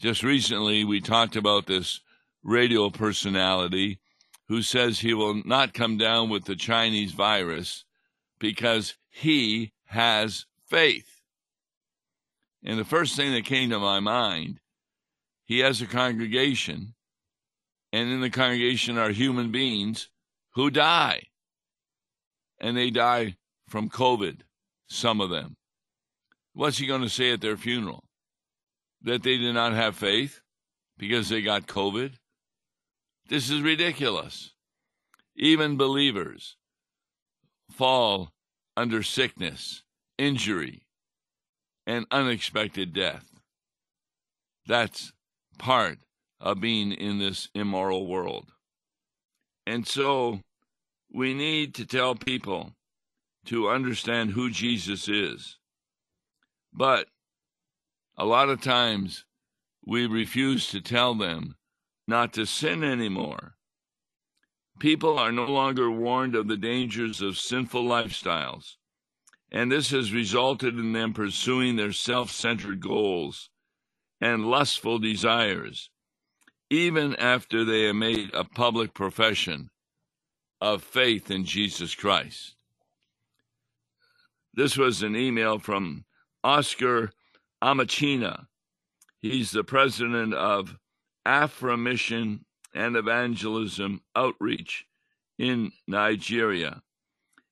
Just 0.00 0.22
recently, 0.22 0.84
we 0.84 1.00
talked 1.00 1.34
about 1.34 1.66
this 1.66 2.00
radio 2.42 2.90
personality 2.90 4.00
who 4.48 4.62
says 4.62 5.00
he 5.00 5.14
will 5.14 5.42
not 5.44 5.74
come 5.74 5.96
down 5.96 6.28
with 6.28 6.44
the 6.44 6.56
Chinese 6.56 7.12
virus 7.12 7.84
because 8.38 8.94
he 9.08 9.72
has 9.86 10.46
faith. 10.66 11.22
And 12.64 12.78
the 12.78 12.84
first 12.84 13.16
thing 13.16 13.32
that 13.32 13.44
came 13.44 13.70
to 13.70 13.78
my 13.78 14.00
mind, 14.00 14.60
he 15.44 15.60
has 15.60 15.80
a 15.80 15.86
congregation, 15.86 16.94
and 17.92 18.10
in 18.10 18.20
the 18.20 18.30
congregation 18.30 18.98
are 18.98 19.10
human 19.10 19.50
beings 19.50 20.10
who 20.54 20.70
die. 20.70 21.22
And 22.60 22.76
they 22.76 22.90
die 22.90 23.37
from 23.68 23.88
COVID, 23.88 24.40
some 24.88 25.20
of 25.20 25.30
them. 25.30 25.54
What's 26.54 26.78
he 26.78 26.86
going 26.86 27.02
to 27.02 27.08
say 27.08 27.32
at 27.32 27.40
their 27.40 27.56
funeral? 27.56 28.04
That 29.02 29.22
they 29.22 29.36
did 29.36 29.54
not 29.54 29.74
have 29.74 29.94
faith 29.94 30.40
because 30.96 31.28
they 31.28 31.42
got 31.42 31.66
COVID? 31.66 32.14
This 33.28 33.50
is 33.50 33.60
ridiculous. 33.60 34.52
Even 35.36 35.76
believers 35.76 36.56
fall 37.70 38.32
under 38.76 39.02
sickness, 39.02 39.82
injury, 40.16 40.82
and 41.86 42.06
unexpected 42.10 42.92
death. 42.92 43.26
That's 44.66 45.12
part 45.58 45.98
of 46.40 46.60
being 46.60 46.92
in 46.92 47.18
this 47.18 47.48
immoral 47.54 48.06
world. 48.06 48.52
And 49.66 49.86
so 49.86 50.40
we 51.12 51.34
need 51.34 51.74
to 51.74 51.86
tell 51.86 52.14
people 52.14 52.72
to 53.48 53.70
understand 53.70 54.30
who 54.30 54.50
Jesus 54.50 55.08
is. 55.08 55.56
But 56.72 57.08
a 58.18 58.26
lot 58.26 58.50
of 58.50 58.60
times 58.60 59.24
we 59.86 60.06
refuse 60.06 60.68
to 60.68 60.82
tell 60.82 61.14
them 61.14 61.56
not 62.06 62.34
to 62.34 62.44
sin 62.44 62.84
anymore. 62.84 63.54
People 64.78 65.18
are 65.18 65.32
no 65.32 65.46
longer 65.46 65.90
warned 65.90 66.34
of 66.34 66.46
the 66.46 66.58
dangers 66.58 67.22
of 67.22 67.38
sinful 67.38 67.84
lifestyles, 67.84 68.74
and 69.50 69.72
this 69.72 69.90
has 69.90 70.12
resulted 70.12 70.78
in 70.78 70.92
them 70.92 71.14
pursuing 71.14 71.76
their 71.76 71.92
self 71.92 72.30
centered 72.30 72.80
goals 72.80 73.48
and 74.20 74.44
lustful 74.44 74.98
desires, 74.98 75.88
even 76.68 77.16
after 77.16 77.64
they 77.64 77.84
have 77.84 77.96
made 77.96 78.30
a 78.34 78.44
public 78.44 78.92
profession 78.92 79.70
of 80.60 80.82
faith 80.82 81.30
in 81.30 81.46
Jesus 81.46 81.94
Christ. 81.94 82.56
This 84.58 84.76
was 84.76 85.04
an 85.04 85.14
email 85.14 85.60
from 85.60 86.04
Oscar 86.42 87.12
Amachina. 87.62 88.48
He's 89.20 89.52
the 89.52 89.62
president 89.62 90.34
of 90.34 90.76
Afra 91.24 91.76
Mission 91.76 92.44
and 92.74 92.96
Evangelism 92.96 94.00
Outreach 94.16 94.84
in 95.38 95.70
Nigeria. 95.86 96.82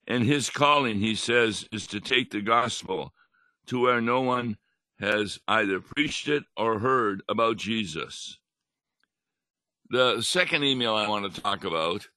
And 0.09 0.25
his 0.25 0.51
calling, 0.51 0.99
he 0.99 1.15
says, 1.15 1.69
is 1.71 1.87
to 1.87 2.01
take 2.01 2.33
the 2.33 2.41
gospel 2.41 3.13
to 3.69 3.81
where 3.81 4.01
no 4.01 4.23
one 4.23 4.57
has 4.99 5.39
either 5.47 5.79
preached 5.79 6.27
it 6.27 6.43
or 6.57 6.81
heard 6.81 7.23
about 7.29 7.57
Jesus. 7.57 8.37
The 9.91 10.23
second 10.23 10.65
email 10.65 10.97
I 10.97 11.07
want 11.07 11.33
to 11.33 11.41
talk 11.41 11.63
about 11.63 12.09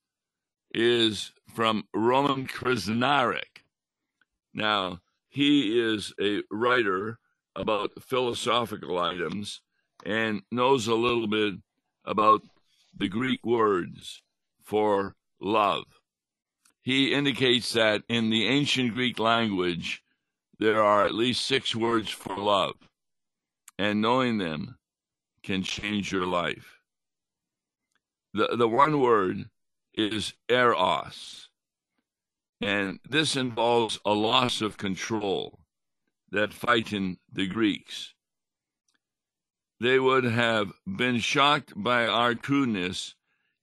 is 0.74 1.31
from 1.53 1.84
Roman 1.93 2.48
Krznaric. 2.48 3.59
Now, 4.53 5.00
he 5.27 5.79
is 5.79 6.13
a 6.19 6.41
writer 6.50 7.19
about 7.56 8.02
philosophical 8.02 8.97
items 8.97 9.62
and 10.06 10.41
knows 10.52 10.88
a 10.88 10.95
little 10.95 11.28
bit 11.28 11.56
about 12.06 12.41
the 12.97 13.08
Greek 13.08 13.45
words 13.45 14.21
for 14.63 15.15
love. 15.39 15.86
He 16.82 17.13
indicates 17.13 17.74
that 17.74 18.04
in 18.10 18.30
the 18.30 18.47
ancient 18.47 18.93
Greek 18.93 19.19
language, 19.19 20.02
there 20.58 20.82
are 20.84 21.06
at 21.06 21.13
least 21.13 21.45
six 21.45 21.76
words 21.76 22.10
for 22.10 22.36
love, 22.38 22.76
and 23.78 24.02
knowing 24.02 24.38
them 24.38 24.78
can 25.43 25.63
change 25.63 26.12
your 26.12 26.26
life. 26.26 26.80
The, 28.34 28.56
the 28.58 28.67
one 28.67 29.00
word 29.00 29.50
is 29.93 30.34
eros, 30.47 31.49
and 32.62 33.00
this 33.08 33.36
involves 33.36 34.00
a 34.06 34.13
loss 34.13 34.62
of 34.62 34.78
control 34.78 35.60
that 36.32 36.54
frightened 36.54 37.17
the 37.32 37.48
Greeks. 37.48 38.13
They 39.80 39.98
would 39.98 40.26
have 40.26 40.74
been 40.86 41.19
shocked 41.19 41.74
by 41.76 42.06
our 42.06 42.36
crudeness 42.36 43.15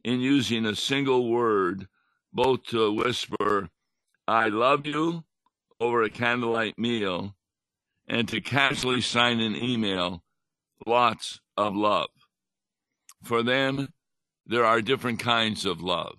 in 0.02 0.20
using 0.20 0.64
a 0.64 0.74
single 0.74 1.30
word, 1.30 1.88
both 2.32 2.64
to 2.64 2.92
whisper, 2.92 3.68
I 4.26 4.48
love 4.48 4.86
you, 4.86 5.24
over 5.78 6.02
a 6.02 6.10
candlelight 6.10 6.78
meal, 6.78 7.36
and 8.08 8.28
to 8.28 8.40
casually 8.40 9.00
sign 9.02 9.40
an 9.40 9.56
email, 9.56 10.22
lots 10.86 11.40
of 11.56 11.76
love. 11.76 12.08
For 13.22 13.42
them, 13.42 13.88
there 14.46 14.64
are 14.64 14.80
different 14.80 15.18
kinds 15.18 15.66
of 15.66 15.82
love. 15.82 16.16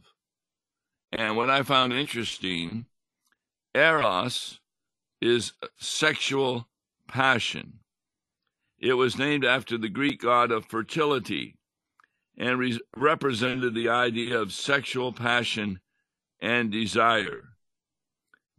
And 1.12 1.38
what 1.38 1.50
I 1.50 1.64
found 1.64 1.94
interesting, 1.94 2.86
eros 3.74 4.60
is 5.22 5.54
sexual 5.78 6.68
passion. 7.08 7.80
It 8.80 8.94
was 8.94 9.18
named 9.18 9.46
after 9.46 9.78
the 9.78 9.90
Greek 9.90 10.22
god 10.22 10.52
of 10.52 10.66
fertility 10.66 11.56
and 12.38 12.60
re- 12.60 12.80
represented 12.96 13.74
the 13.74 13.90
idea 13.90 14.40
of 14.40 14.54
sexual 14.54 15.12
passion 15.12 15.80
and 16.40 16.72
desire. 16.72 17.50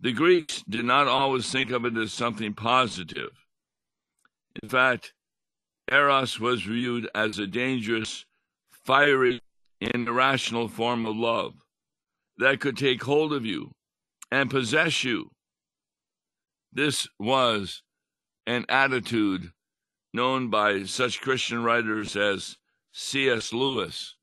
The 0.01 0.13
Greeks 0.13 0.65
did 0.69 0.85
not 0.85 1.07
always 1.07 1.51
think 1.51 1.71
of 1.71 1.85
it 1.85 1.97
as 1.97 2.13
something 2.13 2.55
positive. 2.55 3.31
In 4.63 4.69
fact, 4.69 5.13
Eros 5.91 6.41
was 6.41 6.63
viewed 6.63 7.09
as 7.15 7.39
a 7.39 7.47
dangerous, 7.47 8.25
fiery, 8.71 9.41
and 9.81 10.09
irrational 10.09 10.69
form 10.69 11.07
of 11.07 11.17
love 11.17 11.55
that 12.39 12.61
could 12.61 12.77
take 12.77 13.03
hold 13.03 13.33
of 13.33 13.45
you 13.45 13.73
and 14.31 14.51
possess 14.51 15.05
you. 15.05 15.31
This 16.73 17.09
was 17.19 17.83
an 18.47 18.65
attitude 18.69 19.53
known 20.15 20.51
by 20.51 20.85
such 20.85 21.21
Christian 21.21 21.63
writers 21.63 22.17
as 22.17 22.57
C.S. 22.93 23.53
Lewis, 23.53 24.17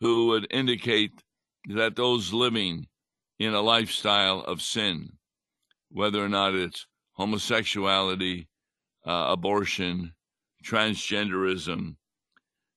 who 0.00 0.28
would 0.28 0.46
indicate 0.50 1.22
that 1.68 1.96
those 1.96 2.32
living 2.32 2.86
in 3.38 3.54
a 3.54 3.60
lifestyle 3.60 4.40
of 4.40 4.62
sin, 4.62 5.12
whether 5.90 6.24
or 6.24 6.28
not 6.28 6.54
it's 6.54 6.86
homosexuality, 7.12 8.48
uh, 9.06 9.26
abortion, 9.28 10.12
transgenderism, 10.64 11.96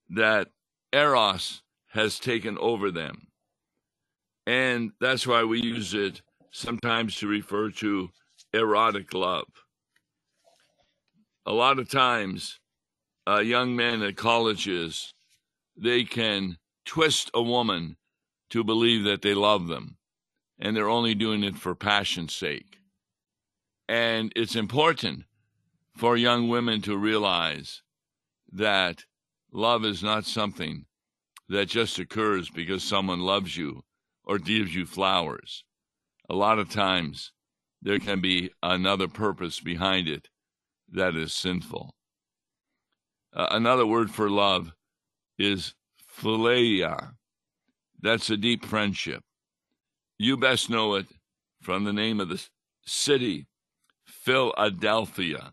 that 0.10 0.50
eros 0.92 1.62
has 1.92 2.20
taken 2.20 2.58
over 2.58 2.92
them. 2.92 3.28
And 4.46 4.92
that's 5.00 5.26
why 5.26 5.44
we 5.44 5.62
use 5.62 5.94
it 5.94 6.22
sometimes 6.52 7.16
to 7.18 7.28
refer 7.28 7.72
to 7.72 8.10
erotic 8.54 9.14
love 9.14 9.48
a 11.46 11.52
lot 11.54 11.80
of 11.80 11.90
times, 11.90 12.60
uh, 13.28 13.40
young 13.40 13.76
men 13.76 14.02
at 14.02 14.16
colleges, 14.16 15.14
they 15.76 16.04
can 16.04 16.58
twist 16.86 17.30
a 17.34 17.42
woman 17.42 17.98
to 18.50 18.64
believe 18.64 19.04
that 19.04 19.22
they 19.22 19.34
love 19.34 19.68
them, 19.68 19.98
and 20.60 20.76
they're 20.76 20.90
only 20.90 21.16
doing 21.16 21.44
it 21.44 21.56
for 21.56 21.76
passion's 21.76 22.34
sake. 22.34 22.78
And 23.90 24.32
it's 24.36 24.56
important 24.56 25.24
for 25.96 26.16
young 26.16 26.48
women 26.48 26.82
to 26.84 26.98
realize 26.98 27.82
that 28.52 29.04
love 29.52 29.84
is 29.84 30.02
not 30.02 30.26
something 30.26 30.86
that 31.50 31.68
just 31.68 32.00
occurs 32.00 32.50
because 32.50 32.84
someone 32.84 33.20
loves 33.20 33.58
you 33.58 33.84
or 34.24 34.38
gives 34.38 34.74
you 34.74 34.86
flowers. 34.86 35.64
A 36.30 36.36
lot 36.36 36.60
of 36.60 36.70
times, 36.70 37.32
there 37.82 38.00
can 38.00 38.22
be 38.22 38.52
another 38.62 39.08
purpose 39.08 39.60
behind 39.60 40.08
it 40.08 40.30
that 40.92 41.16
is 41.16 41.34
sinful. 41.34 41.94
Uh, 43.34 43.48
another 43.52 43.86
word 43.86 44.10
for 44.10 44.30
love 44.30 44.72
is 45.38 45.74
philia. 46.18 47.14
That's 48.02 48.30
a 48.30 48.38
deep 48.38 48.66
friendship. 48.66 49.24
You 50.18 50.38
best 50.38 50.70
know 50.70 50.96
it 50.96 51.08
from 51.62 51.84
the 51.84 51.94
name 51.94 52.20
of 52.20 52.30
the 52.30 52.42
city, 52.86 53.48
Philadelphia, 54.06 55.52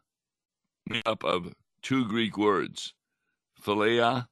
made 0.87 1.06
up 1.06 1.24
of 1.24 1.52
two 1.83 2.04
Greek 2.06 2.37
words, 2.37 2.94
philia, 3.62 4.26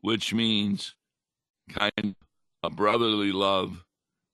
which 0.00 0.34
means 0.34 0.94
kind 1.68 1.92
of 1.98 2.14
brotherly 2.68 3.32
love, 3.32 3.84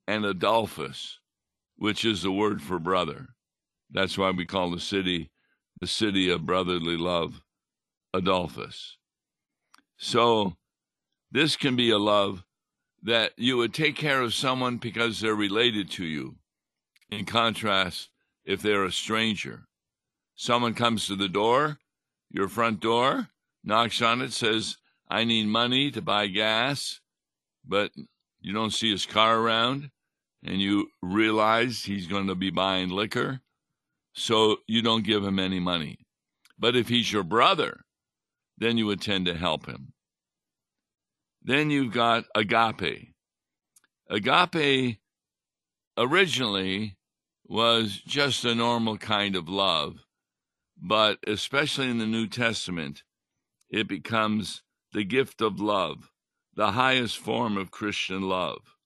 and 0.08 0.24
Adolphus, 0.24 1.18
which 1.76 2.04
is 2.04 2.22
the 2.22 2.32
word 2.32 2.60
for 2.60 2.78
brother. 2.78 3.28
That's 3.90 4.18
why 4.18 4.30
we 4.30 4.46
call 4.46 4.70
the 4.70 4.80
city 4.80 5.30
the 5.80 5.86
city 5.86 6.30
of 6.30 6.46
brotherly 6.46 6.96
love, 6.96 7.42
Adolphus. 8.14 8.96
So, 9.98 10.56
this 11.30 11.56
can 11.56 11.76
be 11.76 11.90
a 11.90 11.98
love 11.98 12.44
that 13.02 13.32
you 13.36 13.56
would 13.58 13.74
take 13.74 13.96
care 13.96 14.22
of 14.22 14.34
someone 14.34 14.78
because 14.78 15.20
they're 15.20 15.34
related 15.34 15.90
to 15.92 16.04
you. 16.04 16.36
In 17.10 17.24
contrast, 17.24 18.08
if 18.44 18.62
they're 18.62 18.84
a 18.84 18.92
stranger, 18.92 19.66
someone 20.34 20.74
comes 20.74 21.06
to 21.06 21.16
the 21.16 21.28
door, 21.28 21.78
your 22.30 22.48
front 22.48 22.80
door, 22.80 23.28
knocks 23.62 24.00
on 24.02 24.22
it, 24.22 24.32
says, 24.32 24.76
I 25.08 25.24
need 25.24 25.46
money 25.46 25.90
to 25.90 26.02
buy 26.02 26.26
gas, 26.26 27.00
but 27.66 27.92
you 28.46 28.52
don't 28.52 28.72
see 28.72 28.92
his 28.92 29.06
car 29.06 29.40
around, 29.40 29.90
and 30.44 30.60
you 30.60 30.86
realize 31.02 31.82
he's 31.82 32.06
going 32.06 32.28
to 32.28 32.36
be 32.36 32.50
buying 32.50 32.90
liquor, 32.90 33.40
so 34.14 34.58
you 34.68 34.82
don't 34.82 35.04
give 35.04 35.24
him 35.24 35.40
any 35.40 35.58
money. 35.58 35.98
But 36.56 36.76
if 36.76 36.88
he's 36.88 37.12
your 37.12 37.24
brother, 37.24 37.80
then 38.56 38.78
you 38.78 38.86
would 38.86 39.00
tend 39.00 39.26
to 39.26 39.34
help 39.34 39.66
him. 39.66 39.94
Then 41.42 41.70
you've 41.70 41.92
got 41.92 42.26
agape. 42.36 43.14
Agape 44.08 44.98
originally 45.98 46.96
was 47.48 48.00
just 48.06 48.44
a 48.44 48.54
normal 48.54 48.96
kind 48.96 49.34
of 49.34 49.48
love, 49.48 50.06
but 50.80 51.18
especially 51.26 51.90
in 51.90 51.98
the 51.98 52.06
New 52.06 52.28
Testament, 52.28 53.02
it 53.70 53.88
becomes 53.88 54.62
the 54.92 55.02
gift 55.02 55.40
of 55.40 55.58
love, 55.58 56.12
the 56.56 56.72
highest 56.72 57.18
form 57.18 57.56
of 57.56 57.70
Christian 57.70 58.22
love. 58.22 58.76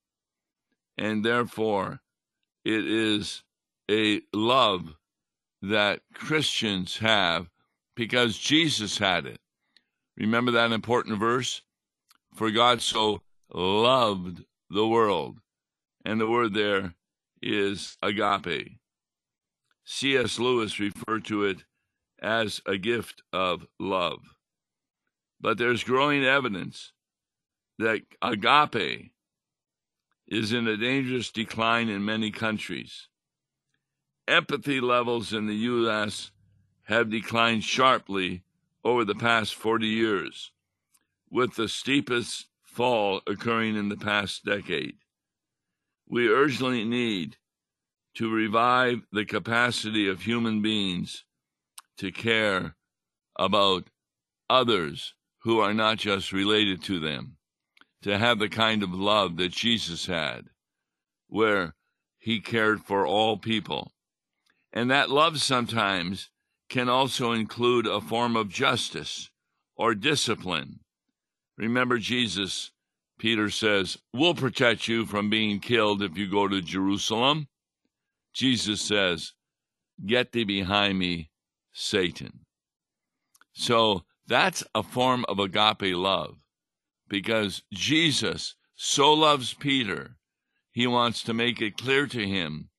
And 0.99 1.25
therefore, 1.25 2.01
it 2.65 2.85
is 2.87 3.43
a 3.91 4.21
love 4.35 4.97
that 5.63 6.01
Christians 6.13 6.99
have 6.99 7.49
because 7.95 8.37
Jesus 8.37 8.99
had 8.99 9.25
it. 9.27 9.39
Remember 10.17 10.51
that 10.53 10.73
important 10.73 11.19
verse? 11.19 11.63
For 12.35 12.51
God 12.51 12.83
so 12.83 13.23
loved 13.53 14.45
the 14.69 14.87
world. 14.87 15.39
And 16.05 16.21
the 16.21 16.29
word 16.29 16.55
there 16.55 16.95
is 17.43 17.97
agape. 18.03 18.79
C.S. 19.85 20.39
Lewis 20.39 20.79
referred 20.79 21.25
to 21.27 21.45
it 21.45 21.65
as 22.23 22.61
a 22.67 22.77
gift 22.77 23.23
of 23.33 23.67
love. 23.79 24.21
But 25.41 25.59
there's 25.59 25.83
growing 25.83 26.25
evidence 26.25 26.93
that 27.81 28.03
agape 28.21 29.11
is 30.29 30.53
in 30.53 30.69
a 30.69 30.77
dangerous 30.77 31.31
decline 31.31 31.89
in 31.89 32.05
many 32.05 32.31
countries. 32.31 33.09
Empathy 34.29 34.81
levels 34.81 35.33
in 35.33 35.47
the 35.47 35.55
U.S. 35.55 36.31
have 36.85 37.11
declined 37.11 37.65
sharply 37.65 38.45
over 38.85 39.05
the 39.05 39.15
past 39.15 39.55
40 39.55 39.87
years, 39.87 40.53
with 41.31 41.57
the 41.57 41.69
steepest 41.69 42.47
fall 42.63 43.23
occurring 43.27 43.77
in 43.77 43.89
the 43.89 43.97
past 43.97 44.45
decade. 44.45 44.97
We 46.07 46.29
urgently 46.29 46.85
need 46.85 47.37
to 48.15 48.31
revive 48.31 49.01
the 49.11 49.25
capacity 49.25 50.07
of 50.07 50.23
human 50.23 50.61
beings 50.61 51.25
to 51.97 52.13
care 52.13 52.77
about 53.37 53.89
others 54.51 55.15
who 55.45 55.61
are 55.61 55.75
not 55.75 55.97
just 55.97 56.33
related 56.33 56.83
to 56.83 57.01
them, 57.01 57.37
to 58.03 58.19
have 58.19 58.39
the 58.39 58.49
kind 58.49 58.83
of 58.83 58.95
love 58.95 59.37
that 59.37 59.53
Jesus 59.53 60.07
had, 60.07 60.47
where 61.29 61.75
he 62.19 62.41
cared 62.41 62.83
for 62.83 63.07
all 63.07 63.37
people. 63.37 63.93
And 64.73 64.91
that 64.91 65.11
love 65.11 65.41
sometimes 65.41 66.31
can 66.69 66.89
also 66.89 67.33
include 67.33 67.87
a 67.87 68.01
form 68.01 68.37
of 68.37 68.49
justice 68.49 69.31
or 69.77 69.95
discipline. 69.95 70.81
Remember, 71.57 71.99
Jesus, 71.99 72.71
Peter 73.19 73.51
says, 73.51 73.99
We'll 74.15 74.35
protect 74.35 74.89
you 74.89 75.05
from 75.05 75.29
being 75.29 75.61
killed 75.61 76.03
if 76.03 76.17
you 76.17 76.31
go 76.31 76.49
to 76.49 76.63
Jerusalem. 76.63 77.49
Jesus 78.33 78.81
says, 78.81 79.33
Get 80.07 80.33
thee 80.33 80.45
behind 80.45 80.99
me, 80.99 81.31
Satan. 81.73 82.47
So 83.53 84.05
that's 84.27 84.65
a 84.75 84.83
form 84.83 85.27
of 85.29 85.39
agape 85.39 85.95
love 85.95 86.40
because 87.11 87.63
Jesus 87.75 88.55
so 88.77 89.13
loves 89.13 89.53
Peter, 89.53 90.17
he 90.71 90.87
wants 90.87 91.23
to 91.25 91.35
make 91.35 91.61
it 91.61 91.77
clear 91.77 92.07
to 92.07 92.27
him 92.27 92.71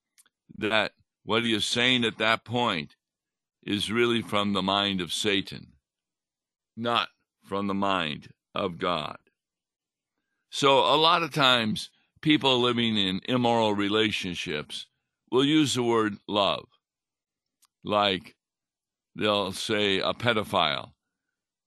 that 0.58 0.94
what 1.24 1.44
he 1.44 1.54
is 1.54 1.65
saying 1.65 2.06
at 2.06 2.17
that 2.17 2.46
point 2.46 2.96
is 3.62 3.91
really 3.91 4.22
from 4.24 4.54
the 4.54 4.63
mind 4.63 5.02
of 5.02 5.13
Satan, 5.13 5.74
not 6.76 7.10
from 7.44 7.67
the 7.67 7.76
mind 7.76 8.30
of 8.56 8.80
God. 8.80 9.17
So, 10.50 10.80
a 10.80 10.98
lot 10.98 11.24
of 11.24 11.32
times, 11.32 11.89
people 12.22 12.60
living 12.60 12.98
in 12.98 13.22
immoral 13.26 13.74
relationships 13.74 14.88
will 15.30 15.46
use 15.46 15.76
the 15.76 15.84
word 15.84 16.17
love. 16.28 16.67
Like 17.84 18.36
they'll 19.15 19.52
say 19.52 20.00
a 20.00 20.13
pedophile. 20.13 20.91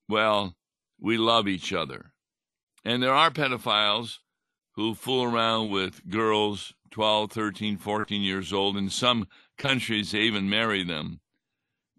Well, 0.09 0.55
we 1.01 1.17
love 1.17 1.49
each 1.49 1.73
other. 1.73 2.14
And 2.85 3.03
there 3.03 3.15
are 3.15 3.31
pedophiles 3.31 4.19
who 4.73 4.95
fool 4.95 5.25
around 5.25 5.71
with 5.71 6.09
girls 6.09 6.75
12, 6.91 7.33
13, 7.33 7.79
14 7.79 8.23
years 8.23 8.53
old. 8.53 8.77
In 8.77 8.91
some 8.91 9.27
countries, 9.57 10.13
they 10.13 10.21
even 10.21 10.51
marry 10.51 10.85
them 10.85 11.21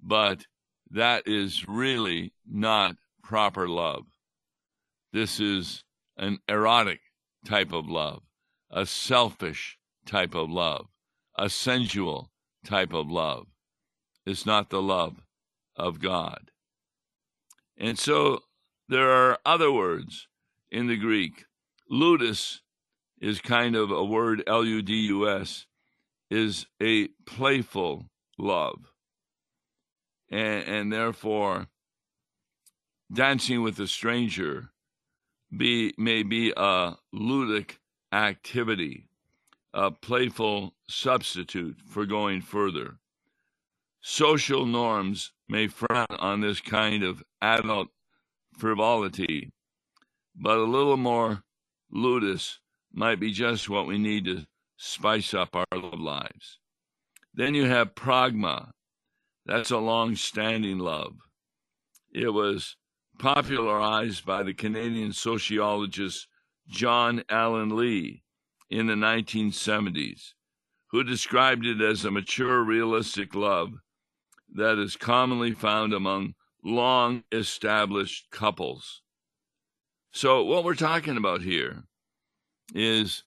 but 0.06 0.46
that 0.92 1.24
is 1.28 1.68
really 1.68 2.32
not 2.48 2.96
proper 3.24 3.68
love. 3.68 4.06
This 5.12 5.40
is 5.40 5.84
an 6.18 6.40
erotic 6.48 7.00
type 7.44 7.74
of 7.74 7.90
love, 7.90 8.22
a 8.70 8.86
selfish 8.86 9.78
type 10.06 10.36
of 10.36 10.50
love, 10.50 10.88
a 11.38 11.50
sensual 11.50 12.32
type 12.64 12.94
of 12.94 13.10
love. 13.10 13.48
It's 14.26 14.46
not 14.46 14.70
the 14.70 14.82
love 14.82 15.24
of 15.76 16.00
God. 16.00 16.52
And 17.78 17.98
so 17.98 18.42
there 18.88 19.10
are 19.10 19.40
other 19.44 19.72
words 19.72 20.28
in 20.72 20.88
the 20.88 20.98
Greek. 20.98 21.46
Ludus 21.90 22.62
is 23.22 23.40
kind 23.40 23.76
of 23.76 23.92
a 23.92 24.04
word, 24.04 24.44
L 24.48 24.66
U 24.66 24.82
D 24.82 24.94
U 25.08 25.30
S, 25.30 25.66
is 26.30 26.66
a 26.82 27.08
playful 27.26 28.10
love 28.38 28.92
and, 30.30 30.64
and 30.68 30.94
therefore 30.94 31.68
dancing 33.14 33.62
with 33.62 33.80
a 33.80 33.88
stranger 33.88 34.72
be 35.56 35.94
may 35.98 36.24
be 36.24 36.52
a 36.58 36.96
ludic 37.14 37.78
activity, 38.12 39.08
a 39.74 39.92
playful 39.92 40.74
substitute 40.90 41.78
for 41.88 42.06
going 42.06 42.42
further. 42.42 42.98
Social 44.02 44.66
norms 44.66 45.32
may 45.48 45.68
frown 45.68 46.08
on 46.10 46.42
this 46.42 46.60
kind 46.60 47.04
of 47.04 47.24
adult 47.42 47.88
frivolity, 48.58 49.52
but 50.36 50.58
a 50.58 50.64
little 50.64 50.98
more 50.98 51.44
ludus 51.92 52.60
might 52.92 53.20
be 53.20 53.32
just 53.32 53.70
what 53.70 53.88
we 53.88 53.98
need 53.98 54.26
to 54.26 54.46
spice 54.78 55.34
up 55.34 55.56
our 55.56 55.66
lives. 55.80 56.60
Then 57.34 57.54
you 57.54 57.66
have 57.66 57.96
pragma, 57.96 58.72
that's 59.46 59.72
a 59.72 59.78
long 59.78 60.16
standing 60.16 60.80
love. 60.80 61.14
It 62.14 62.30
was 62.30 62.78
popularized 63.20 64.26
by 64.26 64.44
the 64.44 64.54
Canadian 64.54 65.14
sociologist 65.14 66.28
John 66.68 67.24
Alan 67.30 67.76
Lee 67.76 68.24
in 68.70 68.88
the 68.88 68.94
1970s, 68.94 70.34
who 70.88 71.04
described 71.04 71.66
it 71.66 71.82
as 71.82 72.04
a 72.04 72.12
mature, 72.12 72.64
realistic 72.64 73.36
love 73.36 73.74
that 74.54 74.80
is 74.80 74.96
commonly 74.96 75.52
found 75.52 75.94
among 75.94 76.34
long 76.64 77.24
established 77.32 78.32
couples. 78.32 79.02
So, 80.16 80.46
what 80.46 80.64
we're 80.64 80.76
talking 80.76 81.18
about 81.18 81.42
here 81.42 81.84
is 82.74 83.26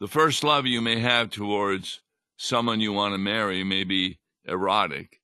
the 0.00 0.08
first 0.08 0.42
love 0.42 0.66
you 0.66 0.82
may 0.82 0.98
have 0.98 1.30
towards 1.30 2.00
someone 2.36 2.80
you 2.80 2.92
want 2.92 3.14
to 3.14 3.18
marry 3.18 3.62
may 3.62 3.84
be 3.84 4.18
erotic, 4.44 5.20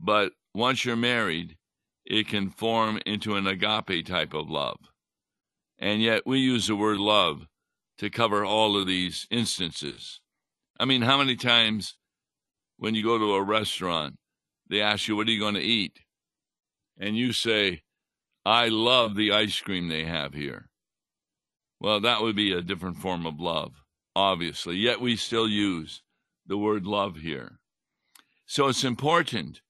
but 0.00 0.32
once 0.54 0.82
you're 0.82 0.96
married, 0.96 1.58
it 2.06 2.26
can 2.26 2.48
form 2.48 3.00
into 3.04 3.36
an 3.36 3.46
agape 3.46 4.06
type 4.06 4.32
of 4.32 4.48
love. 4.48 4.78
And 5.78 6.00
yet 6.00 6.22
we 6.24 6.38
use 6.38 6.68
the 6.68 6.74
word 6.76 6.96
love 6.96 7.46
to 7.98 8.08
cover 8.08 8.46
all 8.46 8.80
of 8.80 8.86
these 8.86 9.26
instances. 9.30 10.20
I 10.80 10.86
mean, 10.86 11.02
how 11.02 11.18
many 11.18 11.36
times 11.36 11.98
when 12.78 12.94
you 12.94 13.02
go 13.02 13.18
to 13.18 13.34
a 13.34 13.42
restaurant, 13.42 14.16
they 14.70 14.80
ask 14.80 15.06
you, 15.06 15.16
What 15.16 15.28
are 15.28 15.32
you 15.32 15.38
going 15.38 15.56
to 15.56 15.60
eat? 15.60 15.98
And 16.98 17.14
you 17.14 17.34
say, 17.34 17.82
I 18.46 18.68
love 18.68 19.14
the 19.14 19.32
ice 19.32 19.58
cream 19.60 19.88
they 19.88 20.04
have 20.04 20.34
here. 20.34 20.68
Well, 21.80 22.00
that 22.00 22.22
would 22.22 22.36
be 22.36 22.52
a 22.52 22.62
different 22.62 22.98
form 22.98 23.26
of 23.26 23.40
love, 23.40 23.72
obviously. 24.14 24.76
Yet 24.76 25.00
we 25.00 25.16
still 25.16 25.48
use 25.48 26.02
the 26.46 26.58
word 26.58 26.86
love 26.86 27.16
here. 27.16 27.58
So 28.46 28.68
it's 28.68 28.84
important 28.84 29.62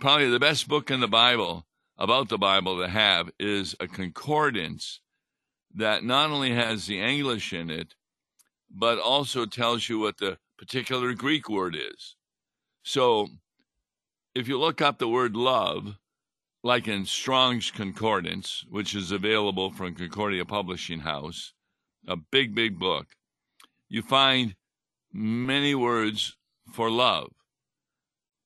probably 0.00 0.30
the 0.30 0.40
best 0.40 0.68
book 0.68 0.90
in 0.90 1.00
the 1.00 1.08
Bible 1.08 1.66
about 1.98 2.28
the 2.28 2.38
Bible 2.38 2.80
to 2.80 2.88
have 2.88 3.30
is 3.38 3.76
a 3.78 3.86
concordance 3.86 5.00
that 5.74 6.02
not 6.02 6.30
only 6.30 6.54
has 6.54 6.86
the 6.86 7.00
English 7.00 7.52
in 7.52 7.70
it, 7.70 7.94
but 8.70 8.98
also 8.98 9.44
tells 9.44 9.88
you 9.88 9.98
what 9.98 10.18
the 10.18 10.38
particular 10.58 11.12
Greek 11.12 11.48
word 11.48 11.76
is. 11.76 12.16
So 12.82 13.28
if 14.34 14.48
you 14.48 14.58
look 14.58 14.80
up 14.80 14.98
the 14.98 15.08
word 15.08 15.36
love, 15.36 15.98
like 16.62 16.86
in 16.86 17.04
Strong's 17.04 17.70
Concordance, 17.70 18.64
which 18.68 18.94
is 18.94 19.10
available 19.10 19.72
from 19.72 19.94
Concordia 19.94 20.44
Publishing 20.44 21.00
House, 21.00 21.52
a 22.06 22.16
big, 22.16 22.54
big 22.54 22.78
book, 22.78 23.08
you 23.88 24.02
find 24.02 24.54
many 25.12 25.74
words 25.74 26.36
for 26.72 26.90
love. 26.90 27.32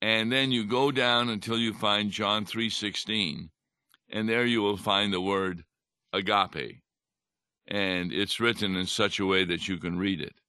And 0.01 0.33
then 0.33 0.51
you 0.51 0.65
go 0.65 0.91
down 0.91 1.29
until 1.29 1.59
you 1.59 1.73
find 1.73 2.11
John 2.11 2.45
3:16, 2.45 3.51
and 4.09 4.29
there 4.29 4.47
you 4.47 4.63
will 4.63 4.77
find 4.77 5.13
the 5.13 5.21
word 5.21 5.65
agape. 6.13 6.83
And 7.67 8.13
it's 8.13 8.41
written 8.41 8.77
in 8.77 8.87
such 8.87 9.19
a 9.19 9.27
way 9.27 9.45
that 9.45 9.69
you 9.69 9.79
can 9.79 9.99
read 9.99 10.21
it. 10.21 10.41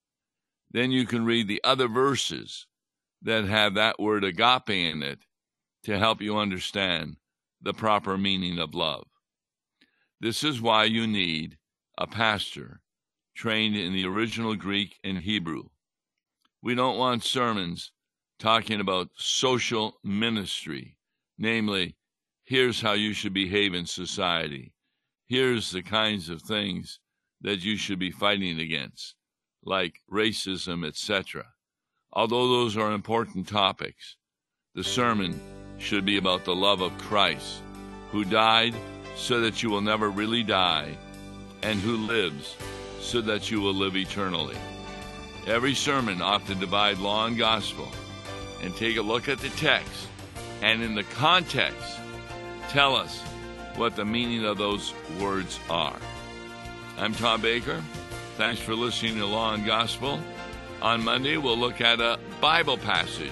Then 0.69 0.91
you 0.91 1.05
can 1.05 1.25
read 1.25 1.47
the 1.47 1.63
other 1.63 1.87
verses 1.87 2.67
that 3.21 3.45
have 3.45 3.73
that 3.73 3.99
word 3.99 4.23
agape 4.23 4.69
in 4.69 5.01
it 5.01 5.25
to 5.83 5.97
help 5.97 6.21
you 6.21 6.37
understand 6.37 7.17
the 7.61 7.73
proper 7.73 8.17
meaning 8.17 8.59
of 8.59 8.75
love. 8.75 9.07
This 10.19 10.43
is 10.43 10.61
why 10.61 10.85
you 10.85 11.05
need 11.07 11.57
a 11.97 12.07
pastor 12.07 12.81
trained 13.35 13.75
in 13.75 13.93
the 13.93 14.05
original 14.05 14.55
Greek 14.55 14.97
and 15.03 15.19
Hebrew. 15.19 15.63
We 16.61 16.75
don't 16.75 16.97
want 16.97 17.23
sermons 17.23 17.91
talking 18.39 18.79
about 18.79 19.09
social 19.15 19.99
ministry, 20.03 20.97
namely, 21.37 21.95
here's 22.43 22.81
how 22.81 22.93
you 22.93 23.13
should 23.13 23.33
behave 23.33 23.73
in 23.73 23.85
society. 23.85 24.73
Here's 25.27 25.71
the 25.71 25.83
kinds 25.83 26.29
of 26.29 26.41
things 26.41 26.99
that 27.41 27.63
you 27.63 27.77
should 27.77 27.99
be 27.99 28.11
fighting 28.11 28.59
against, 28.59 29.15
like 29.63 29.99
racism, 30.11 30.85
etc. 30.85 31.45
Although 32.13 32.47
those 32.47 32.77
are 32.77 32.91
important 32.91 33.47
topics, 33.47 34.17
the 34.73 34.83
sermon 34.83 35.39
should 35.77 36.05
be 36.05 36.17
about 36.17 36.45
the 36.45 36.55
love 36.55 36.81
of 36.81 36.97
Christ, 36.97 37.61
who 38.11 38.23
died 38.23 38.73
so 39.15 39.41
that 39.41 39.61
you 39.63 39.69
will 39.69 39.81
never 39.81 40.09
really 40.09 40.43
die, 40.43 40.97
and 41.61 41.79
who 41.79 41.97
lives 41.97 42.55
so 42.99 43.21
that 43.21 43.49
you 43.49 43.61
will 43.61 43.73
live 43.73 43.95
eternally. 43.95 44.57
Every 45.47 45.73
sermon 45.73 46.21
ought 46.21 46.45
to 46.47 46.55
divide 46.55 46.97
law 46.97 47.25
and 47.25 47.37
gospel 47.37 47.89
and 48.61 48.75
take 48.75 48.97
a 48.97 49.01
look 49.01 49.29
at 49.29 49.39
the 49.39 49.49
text 49.49 50.07
and 50.61 50.81
in 50.81 50.95
the 50.95 51.03
context 51.03 51.99
tell 52.69 52.95
us 52.95 53.21
what 53.75 53.95
the 53.95 54.05
meaning 54.05 54.45
of 54.45 54.57
those 54.57 54.93
words 55.19 55.59
are. 55.69 55.97
I'm 56.97 57.13
Tom 57.13 57.41
Baker. 57.41 57.81
Thanks 58.35 58.59
for 58.59 58.75
listening 58.75 59.17
to 59.17 59.25
Law 59.25 59.53
and 59.53 59.65
Gospel. 59.65 60.19
On 60.81 61.03
Monday, 61.03 61.37
we'll 61.37 61.57
look 61.57 61.79
at 61.79 61.99
a 61.99 62.19
Bible 62.41 62.77
passage 62.77 63.31